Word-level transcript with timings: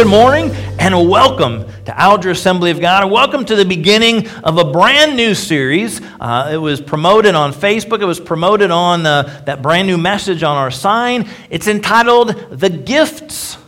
good 0.00 0.08
morning 0.08 0.50
and 0.78 1.10
welcome 1.10 1.62
to 1.84 2.00
Alger 2.00 2.30
Assembly 2.30 2.70
of 2.70 2.80
God. 2.80 3.10
Welcome 3.10 3.44
to 3.44 3.54
the 3.54 3.66
beginning 3.66 4.26
of 4.28 4.56
a 4.56 4.64
brand 4.64 5.14
new 5.14 5.34
series. 5.34 6.00
Uh, 6.18 6.48
it 6.50 6.56
was 6.56 6.80
promoted 6.80 7.34
on 7.34 7.52
Facebook, 7.52 8.00
it 8.00 8.06
was 8.06 8.18
promoted 8.18 8.70
on 8.70 9.04
uh, 9.04 9.42
that 9.44 9.60
brand 9.60 9.86
new 9.86 9.98
message 9.98 10.42
on 10.42 10.56
our 10.56 10.70
sign. 10.70 11.28
It's 11.50 11.68
entitled 11.68 12.28
The 12.50 12.70
Gifts 12.70 13.58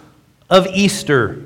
of 0.48 0.66
Easter. 0.68 1.44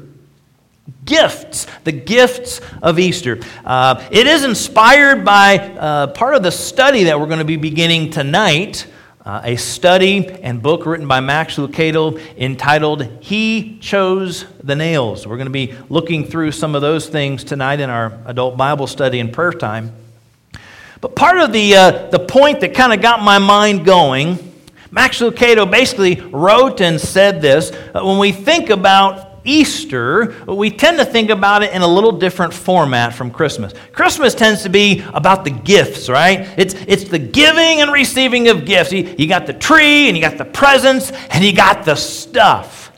Gifts, 1.05 1.66
the 1.82 1.91
gifts 1.91 2.61
of 2.80 3.00
Easter. 3.00 3.40
Uh, 3.64 4.07
it 4.12 4.29
is 4.29 4.45
inspired 4.45 5.25
by 5.25 5.59
uh, 5.59 6.07
part 6.07 6.37
of 6.37 6.45
the 6.45 6.53
study 6.53 7.03
that 7.04 7.18
we're 7.18 7.26
going 7.26 7.40
to 7.40 7.45
be 7.45 7.57
beginning 7.57 8.11
tonight 8.11 8.87
uh, 9.26 9.40
a 9.43 9.57
study 9.57 10.29
and 10.29 10.62
book 10.62 10.86
written 10.86 11.08
by 11.08 11.18
Max 11.18 11.57
Lucado 11.57 12.21
entitled 12.39 13.03
He 13.21 13.76
Chose 13.80 14.44
the 14.62 14.76
Nails. 14.76 15.26
We're 15.26 15.36
going 15.36 15.46
to 15.46 15.50
be 15.50 15.75
looking 15.89 16.25
through 16.25 16.53
some 16.53 16.76
of 16.76 16.80
those 16.80 17.08
things 17.08 17.43
tonight 17.43 17.81
in 17.81 17.90
our 17.90 18.17
adult 18.26 18.57
Bible 18.57 18.86
study 18.86 19.18
and 19.18 19.32
prayer 19.32 19.50
time. 19.50 19.93
But 21.00 21.17
part 21.17 21.39
of 21.39 21.53
the, 21.53 21.75
uh, 21.75 21.90
the 22.11 22.20
point 22.20 22.61
that 22.61 22.72
kind 22.72 22.93
of 22.93 23.03
got 23.03 23.20
my 23.20 23.40
mind 23.40 23.84
going, 23.84 24.39
Max 24.93 25.18
Lucado 25.18 25.68
basically 25.68 26.20
wrote 26.20 26.81
and 26.81 27.00
said 27.00 27.43
this 27.43 27.75
when 27.95 28.18
we 28.18 28.31
think 28.31 28.70
about 28.70 29.25
Easter, 29.46 30.35
we 30.46 30.71
tend 30.71 30.99
to 30.99 31.05
think 31.05 31.31
about 31.31 31.63
it 31.63 31.73
in 31.73 31.82
a 31.82 31.87
little 31.87 32.12
different 32.12 32.53
format 32.53 33.14
from 33.14 33.31
Christmas. 33.31 33.73
Christmas 33.92 34.34
tends 34.34 34.62
to 34.64 34.69
be 34.69 35.03
about 35.15 35.45
the 35.45 35.51
gifts, 35.51 36.09
right? 36.09 36.48
It's, 36.59 36.75
it's 36.87 37.05
the 37.05 37.19
giving 37.19 37.81
and 37.81 37.93
receiving 37.93 38.48
of 38.48 38.65
gifts. 38.65 38.93
You, 38.93 39.15
you 39.17 39.27
got 39.27 39.47
the 39.47 39.53
tree, 39.53 40.09
and 40.09 40.17
you 40.17 40.23
got 40.23 40.37
the 40.37 40.45
presents, 40.45 41.12
and 41.31 41.45
you 41.45 41.55
got 41.55 41.85
the 41.85 41.95
stuff. 41.95 42.93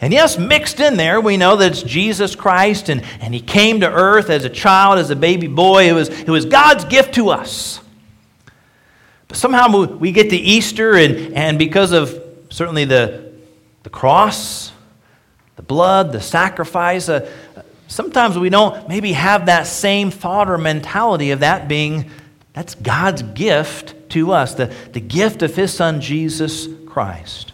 And 0.00 0.12
yes, 0.12 0.38
mixed 0.38 0.80
in 0.80 0.96
there, 0.96 1.20
we 1.20 1.36
know 1.36 1.56
that 1.56 1.72
it's 1.72 1.82
Jesus 1.82 2.34
Christ, 2.34 2.88
and, 2.88 3.02
and 3.20 3.34
He 3.34 3.40
came 3.40 3.80
to 3.80 3.90
earth 3.90 4.30
as 4.30 4.44
a 4.44 4.48
child, 4.48 4.98
as 4.98 5.10
a 5.10 5.16
baby 5.16 5.46
boy. 5.46 5.88
It 5.88 5.92
was, 5.92 6.08
it 6.08 6.28
was 6.28 6.46
God's 6.46 6.84
gift 6.86 7.14
to 7.16 7.28
us. 7.28 7.80
But 9.28 9.36
somehow 9.36 9.86
we 9.86 10.10
get 10.10 10.30
to 10.30 10.36
Easter, 10.36 10.94
and, 10.94 11.34
and 11.34 11.58
because 11.58 11.92
of 11.92 12.20
certainly 12.48 12.84
the, 12.84 13.30
the 13.82 13.90
cross, 13.90 14.72
the 15.60 15.66
blood, 15.66 16.10
the 16.10 16.22
sacrifice. 16.22 17.10
Uh, 17.10 17.30
sometimes 17.86 18.38
we 18.38 18.48
don't 18.48 18.88
maybe 18.88 19.12
have 19.12 19.44
that 19.44 19.66
same 19.66 20.10
thought 20.10 20.48
or 20.48 20.56
mentality 20.56 21.32
of 21.32 21.40
that 21.40 21.68
being 21.68 22.10
that's 22.54 22.74
God's 22.76 23.20
gift 23.20 23.94
to 24.10 24.32
us, 24.32 24.54
the, 24.54 24.74
the 24.92 25.00
gift 25.00 25.42
of 25.42 25.54
His 25.54 25.70
Son, 25.70 26.00
Jesus 26.00 26.66
Christ. 26.86 27.52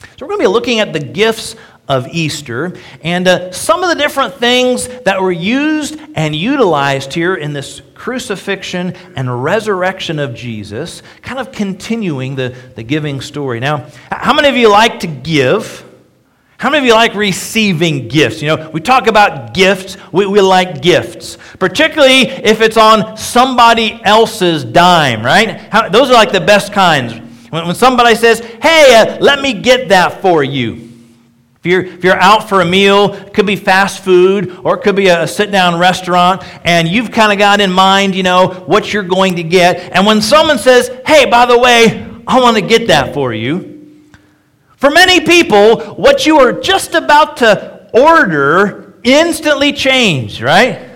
So 0.00 0.26
we're 0.26 0.28
going 0.28 0.40
to 0.40 0.44
be 0.44 0.52
looking 0.52 0.80
at 0.80 0.92
the 0.92 1.00
gifts 1.00 1.56
of 1.88 2.06
Easter 2.08 2.76
and 3.02 3.26
uh, 3.26 3.52
some 3.52 3.82
of 3.82 3.88
the 3.88 3.94
different 3.94 4.34
things 4.34 4.86
that 5.04 5.22
were 5.22 5.32
used 5.32 5.98
and 6.14 6.36
utilized 6.36 7.14
here 7.14 7.34
in 7.34 7.54
this 7.54 7.80
crucifixion 7.94 8.92
and 9.16 9.42
resurrection 9.42 10.18
of 10.18 10.34
Jesus, 10.34 11.02
kind 11.22 11.38
of 11.38 11.52
continuing 11.52 12.36
the, 12.36 12.54
the 12.74 12.82
giving 12.82 13.22
story. 13.22 13.60
Now, 13.60 13.88
how 14.12 14.34
many 14.34 14.48
of 14.48 14.56
you 14.56 14.68
like 14.68 15.00
to 15.00 15.06
give? 15.06 15.85
How 16.58 16.70
many 16.70 16.84
of 16.84 16.86
you 16.86 16.94
like 16.94 17.14
receiving 17.14 18.08
gifts? 18.08 18.40
You 18.40 18.56
know, 18.56 18.70
we 18.70 18.80
talk 18.80 19.08
about 19.08 19.52
gifts, 19.52 19.98
we, 20.10 20.26
we 20.26 20.40
like 20.40 20.80
gifts, 20.80 21.36
particularly 21.58 22.22
if 22.22 22.62
it's 22.62 22.78
on 22.78 23.16
somebody 23.18 24.00
else's 24.02 24.64
dime, 24.64 25.22
right? 25.22 25.50
How, 25.50 25.90
those 25.90 26.08
are 26.08 26.14
like 26.14 26.32
the 26.32 26.40
best 26.40 26.72
kinds. 26.72 27.12
When, 27.50 27.66
when 27.66 27.74
somebody 27.74 28.14
says, 28.14 28.40
hey, 28.40 28.96
uh, 28.96 29.18
let 29.20 29.42
me 29.42 29.52
get 29.52 29.90
that 29.90 30.22
for 30.22 30.42
you. 30.42 30.86
If 31.58 31.66
you're, 31.66 31.84
if 31.84 32.04
you're 32.04 32.18
out 32.18 32.48
for 32.48 32.62
a 32.62 32.64
meal, 32.64 33.12
it 33.12 33.34
could 33.34 33.46
be 33.46 33.56
fast 33.56 34.02
food 34.02 34.60
or 34.64 34.76
it 34.76 34.82
could 34.82 34.96
be 34.96 35.08
a 35.08 35.28
sit 35.28 35.50
down 35.50 35.78
restaurant, 35.78 36.42
and 36.64 36.88
you've 36.88 37.10
kind 37.10 37.32
of 37.32 37.38
got 37.38 37.60
in 37.60 37.70
mind, 37.70 38.14
you 38.14 38.22
know, 38.22 38.48
what 38.66 38.94
you're 38.94 39.02
going 39.02 39.36
to 39.36 39.42
get. 39.42 39.92
And 39.92 40.06
when 40.06 40.22
someone 40.22 40.58
says, 40.58 40.88
hey, 41.06 41.28
by 41.28 41.44
the 41.44 41.58
way, 41.58 42.08
I 42.26 42.40
want 42.40 42.56
to 42.56 42.62
get 42.62 42.88
that 42.88 43.12
for 43.12 43.34
you, 43.34 43.75
for 44.76 44.90
many 44.90 45.20
people, 45.20 45.94
what 45.94 46.26
you 46.26 46.38
are 46.38 46.52
just 46.52 46.94
about 46.94 47.38
to 47.38 47.90
order 47.92 48.98
instantly 49.02 49.72
changed, 49.72 50.40
right? 50.42 50.90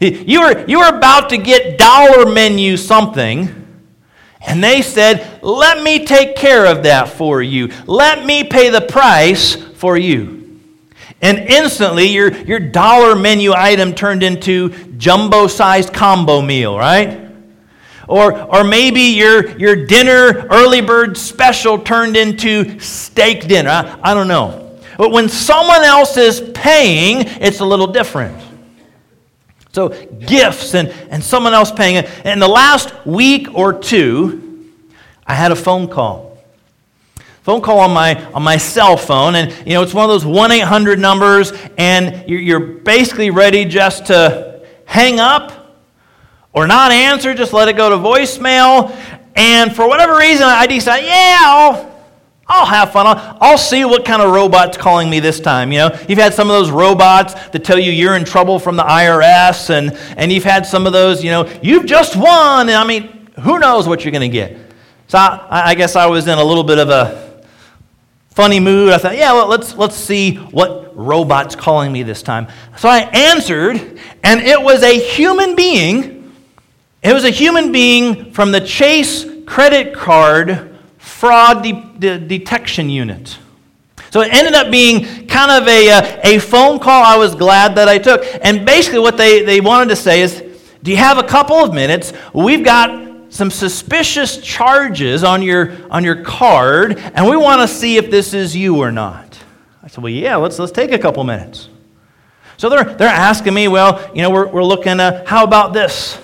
You 0.00 0.40
were, 0.42 0.66
you 0.66 0.80
were 0.80 0.88
about 0.88 1.30
to 1.30 1.38
get 1.38 1.78
dollar 1.78 2.30
menu 2.30 2.76
something, 2.76 3.64
and 4.46 4.62
they 4.62 4.82
said, 4.82 5.42
Let 5.42 5.82
me 5.82 6.04
take 6.04 6.36
care 6.36 6.66
of 6.66 6.82
that 6.82 7.08
for 7.08 7.42
you. 7.42 7.72
Let 7.86 8.26
me 8.26 8.44
pay 8.44 8.68
the 8.68 8.82
price 8.82 9.54
for 9.54 9.96
you. 9.96 10.60
And 11.22 11.38
instantly, 11.38 12.08
your, 12.08 12.36
your 12.42 12.60
dollar 12.60 13.16
menu 13.16 13.54
item 13.54 13.94
turned 13.94 14.22
into 14.22 14.70
jumbo 14.98 15.46
sized 15.46 15.94
combo 15.94 16.42
meal, 16.42 16.76
right? 16.76 17.23
Or, 18.08 18.38
or 18.54 18.64
maybe 18.64 19.00
your, 19.00 19.56
your 19.58 19.86
dinner 19.86 20.46
early 20.50 20.80
bird 20.80 21.16
special 21.16 21.78
turned 21.78 22.16
into 22.16 22.78
steak 22.80 23.46
dinner. 23.46 23.70
I, 23.70 23.98
I 24.02 24.14
don't 24.14 24.28
know. 24.28 24.78
But 24.96 25.10
when 25.10 25.28
someone 25.28 25.82
else 25.82 26.16
is 26.16 26.40
paying, 26.54 27.26
it's 27.40 27.60
a 27.60 27.64
little 27.64 27.86
different. 27.86 28.42
So, 29.72 29.88
gifts 29.88 30.74
and, 30.74 30.88
and 31.10 31.22
someone 31.22 31.52
else 31.52 31.72
paying. 31.72 32.04
In 32.24 32.38
the 32.38 32.48
last 32.48 32.94
week 33.04 33.48
or 33.54 33.72
two, 33.72 34.70
I 35.26 35.34
had 35.34 35.50
a 35.50 35.56
phone 35.56 35.88
call. 35.88 36.38
Phone 37.42 37.60
call 37.60 37.80
on 37.80 37.92
my, 37.92 38.24
on 38.32 38.42
my 38.42 38.56
cell 38.56 38.96
phone, 38.96 39.34
and 39.34 39.50
you 39.66 39.74
know, 39.74 39.82
it's 39.82 39.92
one 39.92 40.04
of 40.04 40.10
those 40.10 40.24
1 40.24 40.52
800 40.52 40.98
numbers, 40.98 41.52
and 41.76 42.26
you're, 42.28 42.40
you're 42.40 42.60
basically 42.60 43.30
ready 43.30 43.64
just 43.64 44.06
to 44.06 44.64
hang 44.86 45.18
up 45.18 45.63
or 46.54 46.68
not 46.68 46.92
answer, 46.92 47.34
just 47.34 47.52
let 47.52 47.68
it 47.68 47.76
go 47.76 47.90
to 47.90 47.96
voicemail. 47.96 48.96
And 49.34 49.74
for 49.74 49.88
whatever 49.88 50.16
reason, 50.16 50.44
I 50.44 50.66
decide, 50.66 51.04
yeah, 51.04 51.38
I'll, 51.42 51.94
I'll 52.46 52.66
have 52.66 52.92
fun. 52.92 53.06
I'll, 53.06 53.38
I'll, 53.40 53.58
see 53.58 53.84
what 53.84 54.04
kind 54.04 54.22
of 54.22 54.32
robot's 54.32 54.76
calling 54.76 55.10
me 55.10 55.18
this 55.18 55.40
time. 55.40 55.72
You 55.72 55.78
know, 55.78 55.98
you've 56.08 56.18
had 56.18 56.32
some 56.32 56.48
of 56.48 56.54
those 56.54 56.70
robots 56.70 57.34
that 57.48 57.64
tell 57.64 57.78
you 57.78 57.90
you're 57.90 58.16
in 58.16 58.24
trouble 58.24 58.60
from 58.60 58.76
the 58.76 58.84
IRS, 58.84 59.70
and, 59.70 59.92
and 60.16 60.32
you've 60.32 60.44
had 60.44 60.64
some 60.64 60.86
of 60.86 60.92
those, 60.92 61.24
you 61.24 61.30
know, 61.30 61.50
you've 61.62 61.86
just 61.86 62.14
won. 62.16 62.68
And 62.68 62.76
I 62.76 62.86
mean, 62.86 63.28
who 63.40 63.58
knows 63.58 63.88
what 63.88 64.04
you're 64.04 64.12
going 64.12 64.30
to 64.30 64.32
get? 64.32 64.56
So 65.08 65.18
I, 65.18 65.70
I 65.70 65.74
guess 65.74 65.96
I 65.96 66.06
was 66.06 66.28
in 66.28 66.38
a 66.38 66.44
little 66.44 66.64
bit 66.64 66.78
of 66.78 66.88
a 66.88 67.42
funny 68.30 68.60
mood. 68.60 68.92
I 68.92 68.98
thought, 68.98 69.16
yeah, 69.16 69.32
well, 69.32 69.48
let's, 69.48 69.74
let's 69.74 69.96
see 69.96 70.36
what 70.36 70.96
robot's 70.96 71.56
calling 71.56 71.92
me 71.92 72.04
this 72.04 72.22
time. 72.22 72.46
So 72.76 72.88
I 72.88 73.00
answered, 73.00 73.98
and 74.22 74.40
it 74.40 74.60
was 74.60 74.84
a 74.84 75.00
human 75.00 75.56
being 75.56 76.13
it 77.04 77.12
was 77.12 77.24
a 77.24 77.30
human 77.30 77.70
being 77.70 78.32
from 78.32 78.50
the 78.50 78.60
Chase 78.60 79.26
credit 79.46 79.94
card 79.94 80.78
fraud 80.96 81.62
de- 81.62 81.82
de- 81.98 82.18
detection 82.18 82.88
unit. 82.88 83.38
So 84.10 84.20
it 84.20 84.32
ended 84.32 84.54
up 84.54 84.70
being 84.70 85.26
kind 85.26 85.50
of 85.50 85.68
a, 85.68 85.90
uh, 85.90 86.20
a 86.24 86.38
phone 86.38 86.78
call 86.78 87.04
I 87.04 87.16
was 87.16 87.34
glad 87.34 87.74
that 87.74 87.88
I 87.88 87.98
took. 87.98 88.24
And 88.42 88.64
basically, 88.64 89.00
what 89.00 89.16
they, 89.16 89.42
they 89.42 89.60
wanted 89.60 89.90
to 89.90 89.96
say 89.96 90.22
is 90.22 90.42
Do 90.82 90.90
you 90.90 90.96
have 90.96 91.18
a 91.18 91.22
couple 91.22 91.56
of 91.56 91.74
minutes? 91.74 92.12
We've 92.32 92.64
got 92.64 93.32
some 93.34 93.50
suspicious 93.50 94.38
charges 94.38 95.24
on 95.24 95.42
your, 95.42 95.72
on 95.90 96.04
your 96.04 96.22
card, 96.22 96.96
and 96.96 97.28
we 97.28 97.36
want 97.36 97.60
to 97.60 97.68
see 97.68 97.96
if 97.96 98.10
this 98.10 98.32
is 98.32 98.56
you 98.56 98.78
or 98.78 98.92
not. 98.92 99.38
I 99.82 99.88
said, 99.88 100.02
Well, 100.02 100.12
yeah, 100.12 100.36
let's, 100.36 100.58
let's 100.58 100.72
take 100.72 100.92
a 100.92 100.98
couple 100.98 101.22
minutes. 101.24 101.68
So 102.56 102.70
they're, 102.70 102.84
they're 102.84 103.08
asking 103.08 103.52
me, 103.52 103.68
Well, 103.68 104.10
you 104.14 104.22
know, 104.22 104.30
we're, 104.30 104.46
we're 104.46 104.64
looking, 104.64 105.00
uh, 105.00 105.24
how 105.26 105.44
about 105.44 105.74
this? 105.74 106.18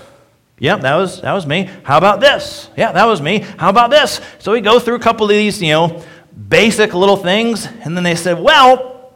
Yep, 0.61 0.83
that 0.83 0.95
was, 0.95 1.21
that 1.23 1.33
was 1.33 1.47
me. 1.47 1.69
How 1.83 1.99
about 1.99 2.21
this? 2.21 2.69
Yeah, 2.77 2.93
that 2.93 3.07
was 3.07 3.21
me. 3.21 3.39
How 3.39 3.71
about 3.71 3.91
this? 3.91 4.21
So 4.39 4.53
we 4.53 4.61
go 4.61 4.79
through 4.79 4.97
a 4.97 5.01
couple 5.01 5.25
of 5.25 5.31
these, 5.31 5.61
you 5.61 5.71
know, 5.71 6.03
basic 6.49 6.95
little 6.95 7.17
things, 7.17 7.67
and 7.67 7.97
then 7.97 8.05
they 8.05 8.15
said, 8.15 8.39
well, 8.39 9.12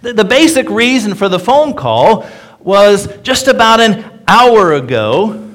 the, 0.00 0.14
the 0.14 0.24
basic 0.24 0.68
reason 0.70 1.14
for 1.14 1.28
the 1.28 1.38
phone 1.38 1.74
call 1.74 2.26
was 2.58 3.14
just 3.22 3.46
about 3.46 3.80
an 3.80 4.22
hour 4.26 4.72
ago, 4.72 5.46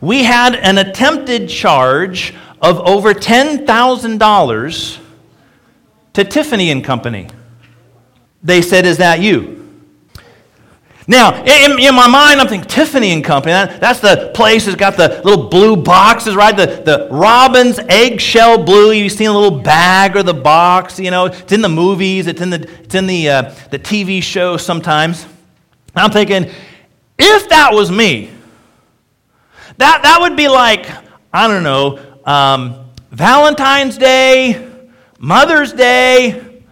we 0.00 0.22
had 0.22 0.54
an 0.54 0.78
attempted 0.78 1.48
charge 1.48 2.34
of 2.60 2.78
over 2.80 3.12
$10,000 3.14 4.98
to 6.12 6.24
Tiffany 6.24 6.70
and 6.70 6.84
Company. 6.84 7.28
They 8.42 8.62
said, 8.62 8.86
Is 8.86 8.98
that 8.98 9.20
you? 9.20 9.57
Now, 11.10 11.42
in, 11.42 11.78
in, 11.80 11.94
my 11.94 12.06
mind, 12.06 12.38
I'm 12.38 12.48
thinking 12.48 12.68
Tiffany 12.68 13.12
and 13.12 13.24
Company. 13.24 13.52
That, 13.52 13.80
that's 13.80 14.00
the 14.00 14.30
place 14.34 14.66
that's 14.66 14.76
got 14.76 14.98
the 14.98 15.22
little 15.24 15.48
blue 15.48 15.74
boxes, 15.74 16.36
right? 16.36 16.54
The, 16.54 16.66
the 16.66 17.08
Robin's 17.10 17.78
eggshell 17.78 18.62
blue. 18.62 18.92
You've 18.92 19.12
seen 19.12 19.28
a 19.28 19.32
little 19.32 19.58
bag 19.58 20.16
or 20.16 20.22
the 20.22 20.34
box. 20.34 21.00
You 21.00 21.10
know, 21.10 21.24
it's 21.24 21.50
in 21.50 21.62
the 21.62 21.68
movies. 21.70 22.26
It's 22.26 22.42
in 22.42 22.50
the 22.50 22.70
it's 22.82 22.94
in 22.94 23.06
the 23.06 23.30
uh, 23.30 23.42
the 23.70 23.78
TV 23.78 24.22
show 24.22 24.58
sometimes. 24.58 25.24
I'm 25.96 26.10
thinking, 26.10 26.50
if 27.18 27.48
that 27.48 27.72
was 27.72 27.90
me, 27.90 28.30
that 29.78 30.02
that 30.02 30.18
would 30.20 30.36
be 30.36 30.48
like 30.48 30.90
I 31.32 31.48
don't 31.48 31.62
know, 31.62 32.00
um, 32.26 32.90
Valentine's 33.12 33.96
Day, 33.96 34.70
Mother's 35.18 35.72
Day, 35.72 36.62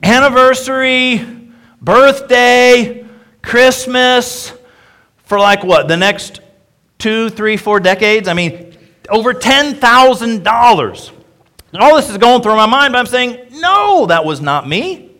anniversary 0.00 1.50
birthday, 1.80 3.04
Christmas, 3.42 4.52
for 5.24 5.38
like 5.38 5.64
what, 5.64 5.88
the 5.88 5.96
next 5.96 6.40
two, 6.98 7.30
three, 7.30 7.56
four 7.56 7.80
decades? 7.80 8.28
I 8.28 8.34
mean, 8.34 8.76
over 9.08 9.34
$10,000. 9.34 11.12
And 11.72 11.82
all 11.82 11.96
this 11.96 12.10
is 12.10 12.18
going 12.18 12.42
through 12.42 12.56
my 12.56 12.66
mind, 12.66 12.92
but 12.92 12.98
I'm 12.98 13.06
saying, 13.06 13.60
no, 13.60 14.06
that 14.06 14.24
was 14.24 14.40
not 14.40 14.68
me. 14.68 15.10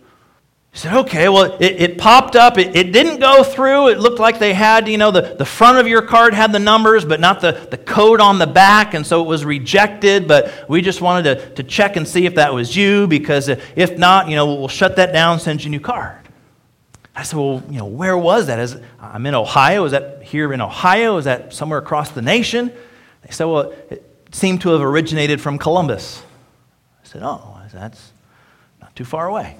He 0.72 0.78
said, 0.78 0.94
okay, 0.98 1.28
well, 1.28 1.56
it, 1.60 1.80
it 1.80 1.98
popped 1.98 2.36
up. 2.36 2.56
It, 2.56 2.76
it, 2.76 2.92
didn't 2.92 3.18
go 3.18 3.42
through. 3.42 3.88
It 3.88 3.98
looked 3.98 4.20
like 4.20 4.38
they 4.38 4.54
had, 4.54 4.88
you 4.88 4.98
know, 4.98 5.10
the, 5.10 5.34
the 5.36 5.44
front 5.44 5.78
of 5.78 5.88
your 5.88 6.02
card 6.02 6.32
had 6.32 6.52
the 6.52 6.60
numbers, 6.60 7.04
but 7.04 7.18
not 7.18 7.40
the, 7.40 7.66
the 7.70 7.76
code 7.76 8.20
on 8.20 8.38
the 8.38 8.46
back, 8.46 8.94
and 8.94 9.04
so 9.04 9.20
it 9.20 9.26
was 9.26 9.44
rejected. 9.44 10.28
But 10.28 10.68
we 10.68 10.80
just 10.80 11.00
wanted 11.00 11.22
to, 11.24 11.54
to 11.56 11.62
check 11.64 11.96
and 11.96 12.06
see 12.06 12.24
if 12.24 12.36
that 12.36 12.54
was 12.54 12.76
you, 12.76 13.08
because 13.08 13.48
if 13.48 13.98
not, 13.98 14.28
you 14.28 14.36
know, 14.36 14.46
we'll 14.46 14.68
shut 14.68 14.94
that 14.96 15.12
down, 15.12 15.40
send 15.40 15.64
you 15.64 15.68
a 15.68 15.72
new 15.72 15.80
card. 15.80 16.19
I 17.14 17.22
said, 17.24 17.38
well, 17.38 17.62
you 17.68 17.78
know, 17.78 17.86
where 17.86 18.16
was 18.16 18.46
that? 18.46 18.58
Is, 18.58 18.76
I'm 19.00 19.26
in 19.26 19.34
Ohio. 19.34 19.84
Is 19.84 19.92
that 19.92 20.22
here 20.22 20.52
in 20.52 20.60
Ohio? 20.60 21.16
Is 21.16 21.24
that 21.24 21.52
somewhere 21.52 21.78
across 21.78 22.10
the 22.10 22.22
nation? 22.22 22.72
They 23.22 23.32
said, 23.32 23.44
well, 23.44 23.72
it 23.90 24.04
seemed 24.32 24.60
to 24.62 24.70
have 24.70 24.80
originated 24.80 25.40
from 25.40 25.58
Columbus. 25.58 26.22
I 27.02 27.06
said, 27.06 27.22
oh, 27.22 27.60
that's 27.72 28.12
not 28.80 28.94
too 28.94 29.04
far 29.04 29.28
away. 29.28 29.56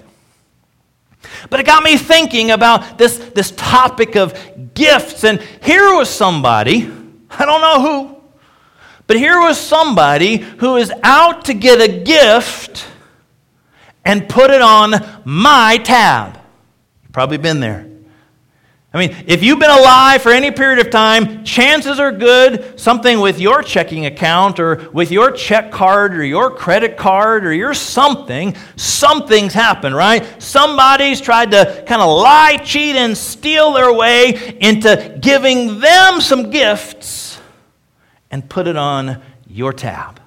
But 1.49 1.59
it 1.59 1.65
got 1.65 1.83
me 1.83 1.97
thinking 1.97 2.51
about 2.51 2.97
this, 2.97 3.17
this 3.17 3.51
topic 3.51 4.15
of 4.15 4.73
gifts. 4.73 5.23
And 5.23 5.39
here 5.61 5.95
was 5.95 6.09
somebody, 6.09 6.89
I 7.29 7.45
don't 7.45 7.61
know 7.61 7.81
who, 7.81 8.21
but 9.07 9.17
here 9.17 9.39
was 9.39 9.59
somebody 9.59 10.37
who 10.37 10.77
is 10.77 10.91
out 11.03 11.45
to 11.45 11.53
get 11.53 11.81
a 11.81 12.01
gift 12.01 12.87
and 14.03 14.27
put 14.27 14.49
it 14.51 14.61
on 14.61 14.93
my 15.25 15.77
tab. 15.77 16.40
Probably 17.11 17.37
been 17.37 17.59
there. 17.59 17.87
I 18.93 18.97
mean, 18.97 19.15
if 19.25 19.41
you've 19.41 19.59
been 19.59 19.71
alive 19.71 20.21
for 20.21 20.33
any 20.33 20.51
period 20.51 20.85
of 20.85 20.91
time, 20.91 21.45
chances 21.45 21.97
are 21.97 22.11
good 22.11 22.77
something 22.77 23.21
with 23.21 23.39
your 23.39 23.63
checking 23.63 24.05
account 24.05 24.59
or 24.59 24.89
with 24.91 25.11
your 25.11 25.31
check 25.31 25.71
card 25.71 26.13
or 26.13 26.25
your 26.25 26.51
credit 26.51 26.97
card 26.97 27.45
or 27.45 27.53
your 27.53 27.73
something, 27.73 28.53
something's 28.75 29.53
happened, 29.53 29.95
right? 29.95 30.41
Somebody's 30.41 31.21
tried 31.21 31.51
to 31.51 31.85
kind 31.87 32.01
of 32.01 32.09
lie, 32.17 32.57
cheat, 32.57 32.97
and 32.97 33.17
steal 33.17 33.71
their 33.71 33.93
way 33.93 34.57
into 34.59 35.17
giving 35.21 35.79
them 35.79 36.19
some 36.19 36.49
gifts 36.49 37.39
and 38.29 38.47
put 38.49 38.67
it 38.67 38.75
on 38.75 39.21
your 39.47 39.71
tab. 39.71 40.19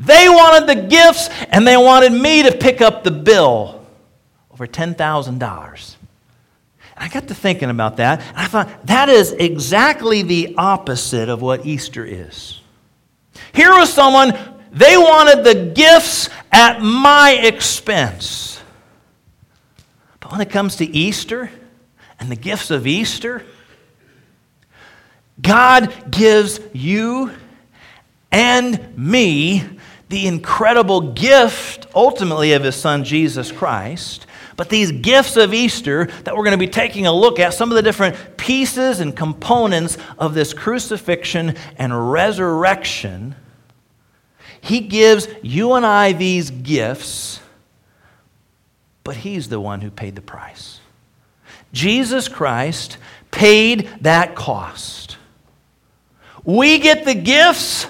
They 0.00 0.30
wanted 0.30 0.66
the 0.66 0.88
gifts 0.88 1.28
and 1.50 1.66
they 1.66 1.76
wanted 1.76 2.12
me 2.12 2.42
to 2.44 2.56
pick 2.56 2.80
up 2.80 3.04
the 3.04 3.10
bill 3.10 3.73
over 4.54 4.68
$10,000. 4.68 5.96
I 6.96 7.08
got 7.08 7.26
to 7.26 7.34
thinking 7.34 7.70
about 7.70 7.96
that, 7.96 8.20
and 8.20 8.36
I 8.36 8.46
thought 8.46 8.86
that 8.86 9.08
is 9.08 9.32
exactly 9.32 10.22
the 10.22 10.54
opposite 10.56 11.28
of 11.28 11.42
what 11.42 11.66
Easter 11.66 12.04
is. 12.04 12.60
Here 13.52 13.72
was 13.72 13.92
someone, 13.92 14.32
they 14.70 14.96
wanted 14.96 15.42
the 15.42 15.72
gifts 15.74 16.28
at 16.52 16.80
my 16.80 17.32
expense. 17.32 18.60
But 20.20 20.30
when 20.30 20.40
it 20.40 20.50
comes 20.50 20.76
to 20.76 20.84
Easter 20.84 21.50
and 22.20 22.30
the 22.30 22.36
gifts 22.36 22.70
of 22.70 22.86
Easter, 22.86 23.44
God 25.42 26.12
gives 26.12 26.60
you 26.72 27.32
and 28.30 28.96
me 28.96 29.64
the 30.10 30.28
incredible 30.28 31.12
gift, 31.12 31.88
ultimately, 31.92 32.52
of 32.52 32.62
His 32.62 32.76
Son 32.76 33.02
Jesus 33.02 33.50
Christ 33.50 34.28
but 34.56 34.68
these 34.68 34.92
gifts 34.92 35.36
of 35.36 35.52
Easter 35.52 36.06
that 36.24 36.36
we're 36.36 36.44
going 36.44 36.52
to 36.52 36.58
be 36.58 36.68
taking 36.68 37.06
a 37.06 37.12
look 37.12 37.38
at, 37.38 37.54
some 37.54 37.70
of 37.70 37.76
the 37.76 37.82
different 37.82 38.36
pieces 38.36 39.00
and 39.00 39.16
components 39.16 39.98
of 40.18 40.34
this 40.34 40.54
crucifixion 40.54 41.56
and 41.76 42.12
resurrection, 42.12 43.34
he 44.60 44.80
gives 44.80 45.28
you 45.42 45.74
and 45.74 45.84
I 45.84 46.12
these 46.12 46.50
gifts, 46.50 47.40
but 49.02 49.16
he's 49.16 49.48
the 49.48 49.60
one 49.60 49.80
who 49.80 49.90
paid 49.90 50.14
the 50.14 50.22
price. 50.22 50.80
Jesus 51.72 52.28
Christ 52.28 52.98
paid 53.30 53.90
that 54.00 54.34
cost. 54.34 55.18
We 56.44 56.78
get 56.78 57.04
the 57.04 57.14
gifts, 57.14 57.86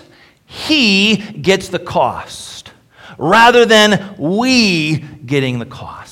he 0.46 1.17
gets 1.17 1.69
the 1.69 1.78
cost, 1.78 2.72
rather 3.19 3.67
than 3.67 4.14
we 4.17 4.99
getting 4.99 5.58
the 5.58 5.67
cost. 5.67 6.03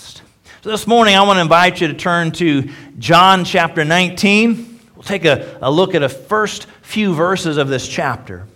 So 0.62 0.70
this 0.70 0.86
morning, 0.86 1.16
I 1.16 1.22
want 1.22 1.38
to 1.38 1.40
invite 1.40 1.80
you 1.80 1.88
to 1.88 1.94
turn 1.94 2.30
to 2.32 2.70
John 2.96 3.44
chapter 3.44 3.84
19. 3.84 4.80
We'll 4.94 5.02
take 5.02 5.24
a, 5.24 5.58
a 5.60 5.68
look 5.68 5.96
at 5.96 6.02
the 6.02 6.08
first 6.08 6.68
few 6.82 7.14
verses 7.14 7.56
of 7.56 7.66
this 7.66 7.88
chapter. 7.88 8.46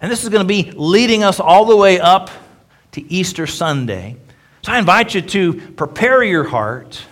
And 0.00 0.10
this 0.10 0.22
is 0.22 0.30
going 0.30 0.40
to 0.40 0.48
be 0.48 0.70
leading 0.70 1.22
us 1.22 1.38
all 1.38 1.66
the 1.66 1.76
way 1.76 2.00
up 2.00 2.30
to 2.92 3.12
Easter 3.12 3.46
Sunday. 3.46 4.16
So 4.62 4.72
I 4.72 4.78
invite 4.78 5.14
you 5.14 5.20
to 5.20 5.52
prepare 5.72 6.22
your 6.22 6.44
heart 6.44 7.04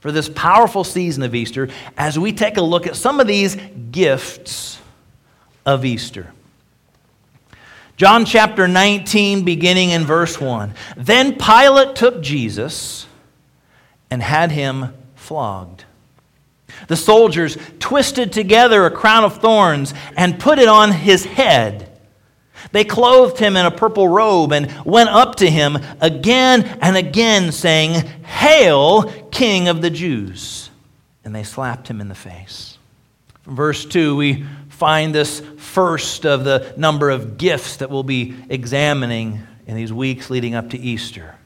for 0.00 0.12
this 0.12 0.28
powerful 0.28 0.84
season 0.84 1.22
of 1.22 1.34
Easter 1.34 1.70
as 1.96 2.18
we 2.18 2.30
take 2.30 2.58
a 2.58 2.62
look 2.62 2.86
at 2.86 2.94
some 2.94 3.20
of 3.20 3.26
these 3.26 3.56
gifts 3.90 4.78
of 5.64 5.86
Easter. 5.86 6.30
John 7.96 8.26
chapter 8.26 8.68
19, 8.68 9.46
beginning 9.46 9.92
in 9.92 10.04
verse 10.04 10.38
1. 10.38 10.74
Then 10.98 11.38
Pilate 11.38 11.96
took 11.96 12.22
Jesus 12.22 13.06
and 14.10 14.22
had 14.22 14.52
him 14.52 14.94
flogged. 15.14 15.84
The 16.88 16.96
soldiers 16.96 17.56
twisted 17.78 18.32
together 18.32 18.84
a 18.84 18.90
crown 18.90 19.24
of 19.24 19.40
thorns 19.40 19.94
and 20.16 20.38
put 20.38 20.58
it 20.58 20.68
on 20.68 20.92
his 20.92 21.24
head. 21.24 21.90
They 22.72 22.84
clothed 22.84 23.38
him 23.38 23.56
in 23.56 23.66
a 23.66 23.70
purple 23.70 24.08
robe 24.08 24.52
and 24.52 24.72
went 24.84 25.10
up 25.10 25.36
to 25.36 25.50
him 25.50 25.78
again 26.00 26.64
and 26.80 26.96
again, 26.96 27.52
saying, 27.52 28.06
Hail, 28.24 29.04
King 29.30 29.68
of 29.68 29.82
the 29.82 29.90
Jews! 29.90 30.70
And 31.24 31.34
they 31.34 31.44
slapped 31.44 31.88
him 31.88 32.00
in 32.00 32.08
the 32.08 32.14
face. 32.14 32.78
From 33.42 33.56
verse 33.56 33.84
2, 33.84 34.16
we 34.16 34.44
find 34.70 35.14
this 35.14 35.40
first 35.58 36.26
of 36.26 36.44
the 36.44 36.74
number 36.76 37.10
of 37.10 37.38
gifts 37.38 37.76
that 37.76 37.90
we'll 37.90 38.02
be 38.02 38.34
examining 38.48 39.40
in 39.66 39.76
these 39.76 39.92
weeks 39.92 40.30
leading 40.30 40.54
up 40.54 40.70
to 40.70 40.78
Easter 40.78 41.36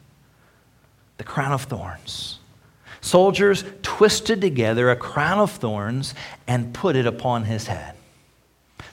the 1.19 1.25
crown 1.25 1.53
of 1.53 1.65
thorns. 1.65 2.38
Soldiers 3.01 3.65
twisted 3.83 4.41
together 4.41 4.91
a 4.91 4.97
crown 4.97 5.39
of 5.39 5.51
thorns 5.53 6.15
and 6.47 6.75
put 6.75 6.97
it 6.97 7.07
upon 7.07 7.45
his 7.45 7.67
head. 7.67 7.95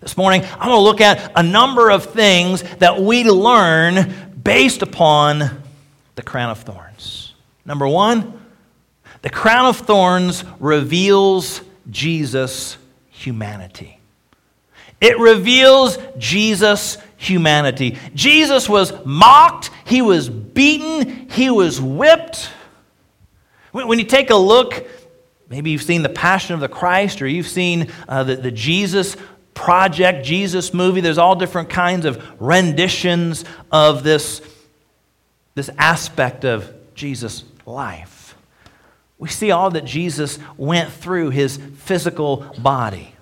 This 0.01 0.17
morning, 0.17 0.43
I'm 0.43 0.67
going 0.67 0.71
to 0.71 0.79
look 0.79 1.01
at 1.01 1.31
a 1.35 1.43
number 1.43 1.89
of 1.89 2.05
things 2.05 2.61
that 2.77 3.01
we 3.01 3.23
learn 3.23 4.13
based 4.43 4.81
upon 4.81 5.63
the 6.15 6.21
crown 6.21 6.51
of 6.51 6.59
thorns. 6.59 7.33
Number 7.65 7.87
one, 7.87 8.39
the 9.21 9.29
crown 9.29 9.65
of 9.65 9.77
thorns 9.77 10.43
reveals 10.59 11.61
Jesus' 11.89 12.77
humanity. 13.09 13.99
It 15.01 15.17
reveals 15.19 15.97
Jesus' 16.17 16.97
humanity. 17.17 17.97
Jesus 18.13 18.69
was 18.69 18.93
mocked, 19.05 19.71
he 19.85 20.01
was 20.01 20.29
beaten, 20.29 21.29
he 21.29 21.49
was 21.49 21.81
whipped. 21.81 22.49
When 23.75 23.99
you 23.99 24.05
take 24.05 24.29
a 24.29 24.35
look, 24.37 24.87
maybe 25.49 25.69
you've 25.69 25.83
seen 25.83 26.01
The 26.01 26.07
Passion 26.07 26.53
of 26.53 26.61
the 26.61 26.69
Christ 26.69 27.21
or 27.21 27.27
you've 27.27 27.49
seen 27.49 27.91
uh, 28.07 28.23
the, 28.23 28.37
the 28.37 28.51
Jesus 28.51 29.17
Project, 29.53 30.25
Jesus 30.25 30.73
movie, 30.73 31.01
there's 31.01 31.17
all 31.17 31.35
different 31.35 31.69
kinds 31.69 32.05
of 32.05 32.23
renditions 32.39 33.43
of 33.73 34.01
this, 34.03 34.41
this 35.55 35.69
aspect 35.77 36.45
of 36.45 36.73
Jesus' 36.93 37.43
life. 37.65 38.37
We 39.17 39.27
see 39.27 39.51
all 39.51 39.69
that 39.71 39.83
Jesus 39.83 40.39
went 40.55 40.89
through 40.93 41.31
his 41.31 41.57
physical 41.57 42.45
body 42.57 43.13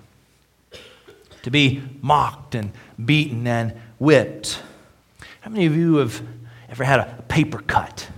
to 1.42 1.50
be 1.50 1.82
mocked 2.00 2.54
and 2.54 2.70
beaten 3.04 3.48
and 3.48 3.74
whipped. 3.98 4.62
How 5.40 5.50
many 5.50 5.66
of 5.66 5.76
you 5.76 5.96
have 5.96 6.22
ever 6.68 6.84
had 6.84 7.00
a 7.00 7.24
paper 7.26 7.58
cut? 7.58 8.08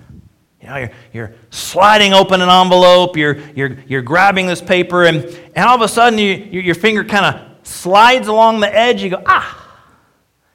You 0.67 0.73
know, 0.73 0.79
you're, 0.79 0.91
you're 1.13 1.35
sliding 1.51 2.13
open 2.13 2.41
an 2.41 2.49
envelope, 2.49 3.17
you're, 3.17 3.39
you're, 3.55 3.77
you're 3.87 4.03
grabbing 4.03 4.49
this 4.49 4.61
paper, 4.61 5.05
and, 5.05 5.25
and 5.55 5.65
all 5.65 5.77
of 5.77 5.81
a 5.81 5.87
sudden 5.87 6.19
you, 6.19 6.35
your 6.35 6.75
finger 6.75 7.05
kind 7.05 7.25
of 7.25 7.67
slides 7.69 8.27
along 8.27 8.59
the 8.59 8.77
edge. 8.77 9.01
You 9.01 9.11
go, 9.11 9.23
ah, 9.27 9.79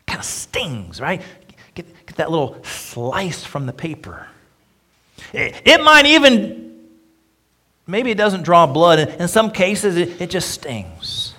kind 0.05 0.19
of 0.19 0.25
stings, 0.25 0.99
right? 0.99 1.21
Get, 1.75 1.85
get 2.05 2.17
that 2.17 2.29
little 2.29 2.61
slice 2.65 3.45
from 3.45 3.65
the 3.65 3.71
paper. 3.71 4.27
It, 5.31 5.61
it 5.63 5.81
might 5.81 6.05
even, 6.05 6.89
maybe 7.87 8.11
it 8.11 8.17
doesn't 8.17 8.43
draw 8.43 8.67
blood. 8.67 8.99
In, 8.99 9.07
in 9.21 9.27
some 9.29 9.49
cases, 9.49 9.95
it, 9.95 10.19
it 10.19 10.29
just 10.29 10.51
stings. 10.51 11.35